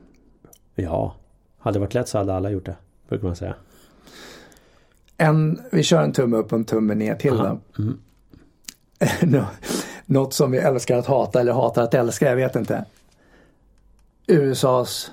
Ja, 0.75 1.15
hade 1.59 1.77
det 1.77 1.81
varit 1.81 1.95
lätt 1.95 2.09
så 2.09 2.19
hade 2.19 2.35
alla 2.35 2.51
gjort 2.51 2.67
det, 2.67 2.77
brukar 3.09 3.27
man 3.27 3.37
säga. 3.37 3.55
En, 5.17 5.61
vi 5.73 5.83
kör 5.83 6.03
en 6.03 6.13
tumme 6.13 6.37
upp 6.37 6.53
och 6.53 6.59
en 6.59 6.65
tumme 6.65 6.95
ner 6.95 7.15
till 7.15 7.37
då. 7.37 7.61
Mm. 7.79 7.99
Något 10.07 10.35
som 10.35 10.51
vi 10.51 10.59
älskar 10.59 10.99
att 10.99 11.07
hata 11.07 11.41
eller 11.41 11.53
hatar 11.53 11.83
att 11.83 11.95
älska, 11.95 12.29
jag 12.29 12.37
vet 12.37 12.57
inte. 12.57 12.85
USAs 14.27 15.11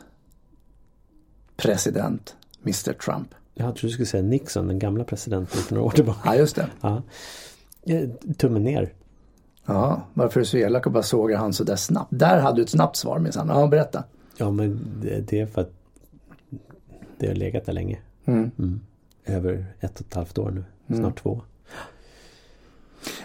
president, 1.57 2.35
Mr 2.63 2.93
Trump. 2.93 3.27
Jag 3.53 3.75
trodde 3.75 3.87
du 3.87 3.93
skulle 3.93 4.05
säga 4.05 4.23
Nixon, 4.23 4.67
den 4.67 4.79
gamla 4.79 5.03
presidenten 5.03 5.61
för 5.61 5.75
några 5.75 5.87
år 5.87 5.91
tillbaka. 5.91 6.19
Ja, 6.25 6.35
just 6.35 6.55
det. 6.55 6.69
Ja. 6.81 7.01
Tummen 8.37 8.63
ner. 8.63 8.93
Ja, 9.65 10.01
varför 10.13 10.39
är 10.39 10.41
du 10.41 10.45
så 10.45 10.57
elak 10.57 10.85
och 10.85 10.91
bara 10.91 11.03
sågar 11.03 11.37
han 11.37 11.53
sådär 11.53 11.75
snabbt? 11.75 12.09
Där 12.09 12.39
hade 12.39 12.57
du 12.57 12.63
ett 12.63 12.69
snabbt 12.69 12.95
svar 12.95 13.19
minsann. 13.19 13.47
Ja, 13.47 13.67
berätta. 13.67 14.03
Ja, 14.37 14.51
men 14.51 14.79
det 15.27 15.39
är 15.39 15.45
för 15.45 15.61
att 15.61 15.71
det 17.17 17.27
har 17.27 17.35
legat 17.35 17.65
där 17.65 17.73
länge. 17.73 17.99
Mm. 18.25 18.51
Mm. 18.59 18.81
Över 19.25 19.65
ett 19.79 19.99
och 19.99 20.05
ett 20.05 20.13
halvt 20.13 20.37
år 20.37 20.51
nu, 20.51 20.63
mm. 20.87 21.01
snart 21.01 21.21
två. 21.21 21.41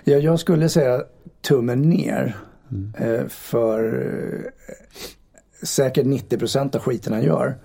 Ja, 0.04 0.16
jag 0.16 0.40
skulle 0.40 0.68
säga 0.68 1.04
tummen 1.40 1.82
ner. 1.82 2.36
Mm. 2.70 2.94
Eh, 2.98 3.26
för 3.28 3.84
eh, 4.68 5.66
säkert 5.66 6.06
90% 6.06 6.76
av 6.76 6.82
skiten 6.82 7.12
han 7.12 7.22
gör. 7.22 7.58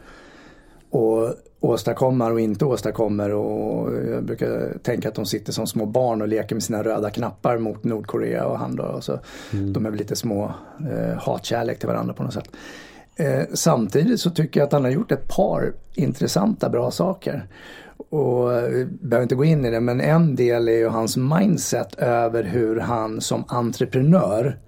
Och 0.89 1.35
åstadkommer 1.65 2.31
och 2.31 2.39
inte 2.39 2.65
åstadkommer 2.65 3.33
och 3.33 3.93
jag 4.11 4.23
brukar 4.23 4.77
tänka 4.83 5.09
att 5.09 5.15
de 5.15 5.25
sitter 5.25 5.51
som 5.51 5.67
små 5.67 5.85
barn 5.85 6.21
och 6.21 6.27
leker 6.27 6.55
med 6.55 6.63
sina 6.63 6.83
röda 6.83 7.09
knappar 7.09 7.57
mot 7.57 7.83
Nordkorea 7.83 8.45
och 8.45 8.59
han 8.59 8.75
då. 8.75 9.01
Så, 9.01 9.19
mm. 9.53 9.73
De 9.73 9.85
är 9.85 9.89
väl 9.89 9.99
lite 9.99 10.15
små 10.15 10.53
eh, 10.79 11.17
hatkärlek 11.17 11.79
till 11.79 11.87
varandra 11.87 12.13
på 12.13 12.23
något 12.23 12.33
sätt. 12.33 12.49
Eh, 13.15 13.43
samtidigt 13.53 14.19
så 14.19 14.29
tycker 14.29 14.59
jag 14.59 14.67
att 14.67 14.73
han 14.73 14.83
har 14.83 14.91
gjort 14.91 15.11
ett 15.11 15.27
par 15.27 15.73
intressanta 15.93 16.69
bra 16.69 16.91
saker. 16.91 17.47
Och 18.09 18.51
vi 18.51 18.85
behöver 18.85 19.23
inte 19.23 19.35
gå 19.35 19.45
in 19.45 19.65
i 19.65 19.71
det 19.71 19.79
men 19.79 20.01
en 20.01 20.35
del 20.35 20.67
är 20.67 20.77
ju 20.77 20.87
hans 20.87 21.17
mindset 21.17 21.95
över 21.95 22.43
hur 22.43 22.79
han 22.79 23.21
som 23.21 23.43
entreprenör 23.47 24.59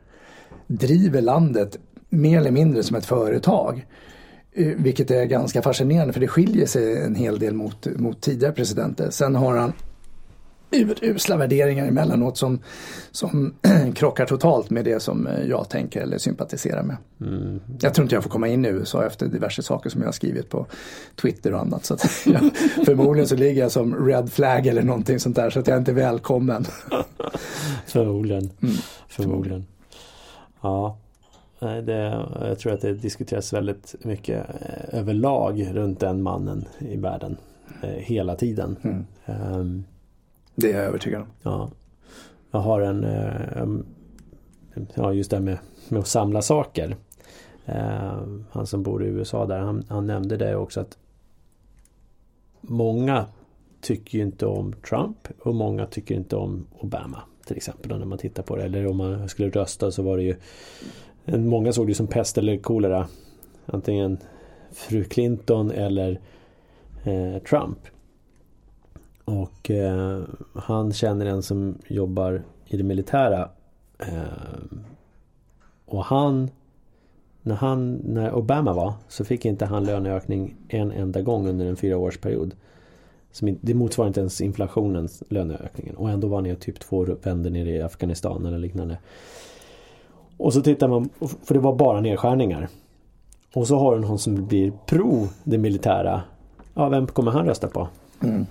driver 0.67 1.21
landet 1.21 1.77
mer 2.09 2.37
eller 2.37 2.51
mindre 2.51 2.83
som 2.83 2.95
ett 2.95 3.05
företag. 3.05 3.85
Eh, 4.57 4.67
vilket 4.77 5.11
är 5.11 5.25
ganska 5.25 5.61
fascinerande 5.61 6.13
för 6.13 6.19
det 6.19 6.27
skiljer 6.27 6.65
sig 6.65 7.03
en 7.03 7.15
hel 7.15 7.39
del 7.39 7.53
mot, 7.53 7.87
mot 7.95 8.21
tidigare 8.21 8.53
presidenter. 8.53 9.09
Sen 9.09 9.35
har 9.35 9.57
han 9.57 9.73
urusla 10.71 11.37
värderingar 11.37 11.87
emellanåt 11.87 12.37
som, 12.37 12.59
som 13.11 13.53
krockar 13.95 14.25
totalt 14.25 14.69
med 14.69 14.85
det 14.85 14.99
som 14.99 15.27
eh, 15.27 15.43
jag 15.43 15.69
tänker 15.69 16.01
eller 16.01 16.17
sympatiserar 16.17 16.83
med. 16.83 16.97
Mm. 17.21 17.59
Jag 17.79 17.93
tror 17.93 18.03
inte 18.03 18.15
jag 18.15 18.23
får 18.23 18.29
komma 18.29 18.47
in 18.47 18.65
i 18.65 18.67
USA 18.67 19.05
efter 19.05 19.27
diverse 19.27 19.63
saker 19.63 19.89
som 19.89 20.01
jag 20.01 20.07
har 20.07 20.13
skrivit 20.13 20.49
på 20.49 20.65
Twitter 21.21 21.53
och 21.53 21.59
annat. 21.59 21.85
Så 21.85 21.97
jag, 22.25 22.51
förmodligen 22.85 23.27
så 23.27 23.35
ligger 23.35 23.61
jag 23.61 23.71
som 23.71 24.07
red 24.07 24.31
flag 24.31 24.67
eller 24.67 24.81
någonting 24.81 25.19
sånt 25.19 25.35
där 25.35 25.49
så 25.49 25.59
att 25.59 25.67
jag 25.67 25.75
är 25.75 25.79
inte 25.79 25.91
är 25.91 25.95
välkommen. 25.95 26.65
förmodligen. 27.85 28.49
Mm. 28.61 28.75
Förmodligen. 29.07 29.65
Ja. 30.61 30.97
Det, 31.59 32.25
jag 32.41 32.59
tror 32.59 32.73
att 32.73 32.81
det 32.81 32.93
diskuteras 32.93 33.53
väldigt 33.53 33.95
mycket 34.03 34.45
eh, 34.49 34.99
överlag 34.99 35.69
runt 35.73 35.99
den 35.99 36.21
mannen 36.21 36.65
i 36.79 36.97
världen. 36.97 37.37
Eh, 37.81 37.89
hela 37.89 38.35
tiden. 38.35 38.77
Mm. 38.83 39.05
Um, 39.55 39.85
det 40.55 40.71
är 40.71 40.75
jag 40.75 40.85
övertygad 40.85 41.21
om. 41.21 41.27
Ja. 41.43 41.71
Jag 42.51 42.59
har 42.59 42.81
en, 42.81 43.03
eh, 43.03 43.67
ja 44.93 45.13
just 45.13 45.31
det 45.31 45.39
med, 45.39 45.57
med 45.89 45.99
att 45.99 46.07
samla 46.07 46.41
saker. 46.41 46.95
Eh, 47.65 48.21
han 48.51 48.67
som 48.67 48.83
bor 48.83 49.05
i 49.05 49.07
USA 49.07 49.45
där, 49.45 49.59
han, 49.59 49.85
han 49.89 50.07
nämnde 50.07 50.37
det 50.37 50.55
också 50.55 50.79
att 50.79 50.97
många 52.61 53.25
tycker 53.81 54.17
ju 54.17 54.23
inte 54.23 54.45
om 54.45 54.73
Trump 54.73 55.27
och 55.39 55.55
många 55.55 55.85
tycker 55.85 56.15
inte 56.15 56.35
om 56.35 56.67
Obama. 56.79 57.21
Till 57.45 57.57
exempel 57.57 57.99
när 57.99 58.05
man 58.05 58.17
tittar 58.17 58.43
på 58.43 58.55
det. 58.55 58.63
Eller 58.63 58.87
om 58.87 58.97
man 58.97 59.29
skulle 59.29 59.49
rösta 59.49 59.91
så 59.91 60.03
var 60.03 60.17
det 60.17 60.23
ju 60.23 60.35
Många 61.27 61.73
såg 61.73 61.87
det 61.87 61.95
som 61.95 62.07
pest 62.07 62.37
eller 62.37 62.57
kolera. 62.57 63.07
Antingen 63.65 64.17
fru 64.71 65.03
Clinton 65.03 65.71
eller 65.71 66.19
eh, 67.03 67.41
Trump. 67.49 67.79
Och 69.25 69.71
eh, 69.71 70.21
han 70.53 70.93
känner 70.93 71.25
en 71.25 71.43
som 71.43 71.77
jobbar 71.87 72.43
i 72.65 72.77
det 72.77 72.83
militära. 72.83 73.49
Eh, 73.99 74.77
och 75.85 76.05
han 76.05 76.49
när, 77.41 77.55
han, 77.55 77.93
när 77.93 78.35
Obama 78.35 78.73
var 78.73 78.93
så 79.07 79.25
fick 79.25 79.45
inte 79.45 79.65
han 79.65 79.83
löneökning 79.83 80.55
en 80.67 80.91
enda 80.91 81.21
gång 81.21 81.47
under 81.47 81.65
en 81.65 81.75
fyraårsperiod. 81.75 82.55
Som, 83.31 83.57
det 83.61 83.73
motsvarar 83.73 84.07
inte 84.07 84.19
ens 84.19 84.41
inflationens 84.41 85.23
löneökningen. 85.29 85.95
Och 85.95 86.09
ändå 86.09 86.27
var 86.27 86.41
han 86.41 86.55
typ 86.55 86.79
två 86.79 87.07
vänder 87.23 87.49
nere 87.49 87.69
i 87.69 87.81
Afghanistan 87.81 88.45
eller 88.45 88.57
liknande. 88.57 88.97
Och 90.37 90.53
så 90.53 90.61
tittar 90.61 90.87
man, 90.87 91.09
för 91.43 91.53
det 91.53 91.59
var 91.59 91.75
bara 91.75 92.01
nedskärningar. 92.01 92.69
Och 93.53 93.67
så 93.67 93.77
har 93.77 93.95
du 93.95 94.01
någon 94.01 94.19
som 94.19 94.47
blir 94.47 94.73
pro 94.85 95.27
det 95.43 95.57
militära. 95.57 96.21
Ja, 96.73 96.89
vem 96.89 97.07
kommer 97.07 97.31
han 97.31 97.45
rösta 97.45 97.67
på? 97.67 97.87
Mm. 98.23 98.45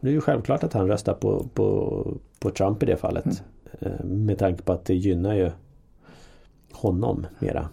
Det 0.00 0.08
är 0.08 0.12
ju 0.12 0.20
självklart 0.20 0.64
att 0.64 0.72
han 0.72 0.88
röstar 0.88 1.14
på, 1.14 1.46
på, 1.54 2.06
på 2.38 2.50
Trump 2.50 2.82
i 2.82 2.86
det 2.86 2.96
fallet. 2.96 3.24
Mm. 3.24 3.36
Eh, 3.80 4.04
med 4.04 4.38
tanke 4.38 4.62
på 4.62 4.72
att 4.72 4.84
det 4.84 4.94
gynnar 4.94 5.34
ju 5.34 5.50
honom 6.72 7.26
mera. 7.38 7.68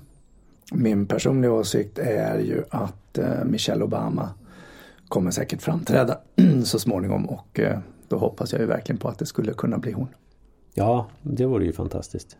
Min 0.72 1.08
personliga 1.08 1.52
åsikt 1.52 2.00
är 2.00 2.40
ju 2.40 2.64
att 2.70 3.18
eh, 3.18 3.46
Michelle 3.46 3.84
Obama 3.84 4.30
kommer 5.08 5.32
säkert 5.32 5.62
framträda 5.62 6.18
så 6.64 6.80
småningom 6.80 7.26
och 7.26 7.60
eh, 7.60 7.80
då 8.08 8.18
hoppas 8.18 8.52
jag 8.52 8.62
ju 8.62 8.68
verkligen 8.68 9.00
på 9.00 9.08
att 9.08 9.20
det 9.20 9.26
skulle 9.26 9.54
kunna 9.54 9.78
bli 9.78 9.92
hon. 9.92 10.08
Ja, 10.74 11.08
det 11.22 11.46
vore 11.46 11.66
ju 11.66 11.74
fantastiskt. 11.74 12.38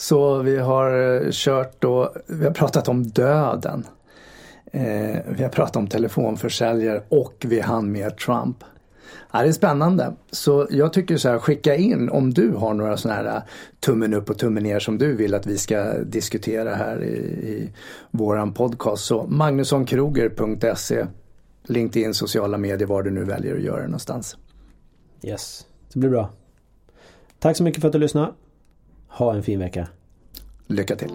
Så 0.00 0.38
vi 0.38 0.58
har 0.58 1.14
eh, 1.22 1.28
kört 1.30 1.80
då, 1.80 2.12
vi 2.26 2.44
har 2.44 2.52
pratat 2.52 2.88
om 2.88 3.06
döden. 3.06 3.86
Eh, 4.72 5.16
vi 5.28 5.42
har 5.42 5.48
pratat 5.48 5.76
om 5.76 5.86
telefonförsäljare 5.86 7.02
och 7.08 7.44
vi 7.48 7.60
hann 7.60 7.92
med 7.92 8.16
Trump. 8.16 8.56
Ja, 9.32 9.42
det 9.42 9.48
är 9.48 9.52
spännande. 9.52 10.12
Så 10.30 10.66
jag 10.70 10.92
tycker 10.92 11.16
så 11.16 11.28
här, 11.28 11.38
skicka 11.38 11.76
in 11.76 12.08
om 12.08 12.34
du 12.34 12.50
har 12.50 12.74
några 12.74 12.96
sådana 12.96 13.22
här 13.22 13.36
eh, 13.36 13.42
tummen 13.80 14.14
upp 14.14 14.30
och 14.30 14.38
tummen 14.38 14.62
ner 14.62 14.78
som 14.78 14.98
du 14.98 15.16
vill 15.16 15.34
att 15.34 15.46
vi 15.46 15.58
ska 15.58 15.92
diskutera 15.98 16.74
här 16.74 17.04
i, 17.04 17.16
i 17.48 17.72
våran 18.10 18.52
podcast. 18.52 19.04
Så 19.04 19.26
magnussonkroger.se 19.26 21.06
LinkedIn, 21.64 22.14
sociala 22.14 22.58
medier, 22.58 22.88
var 22.88 23.02
du 23.02 23.10
nu 23.10 23.24
väljer 23.24 23.56
att 23.56 23.62
göra 23.62 23.80
det 23.80 23.86
någonstans. 23.86 24.36
Yes, 25.22 25.66
det 25.92 25.98
blir 25.98 26.10
bra. 26.10 26.30
Tack 27.38 27.56
så 27.56 27.62
mycket 27.62 27.80
för 27.80 27.88
att 27.88 27.92
du 27.92 27.98
lyssnade. 27.98 28.32
Ha 29.10 29.34
en 29.34 29.42
fin 29.42 29.58
vecka. 29.58 29.88
Lycka 30.66 30.96
till. 30.96 31.10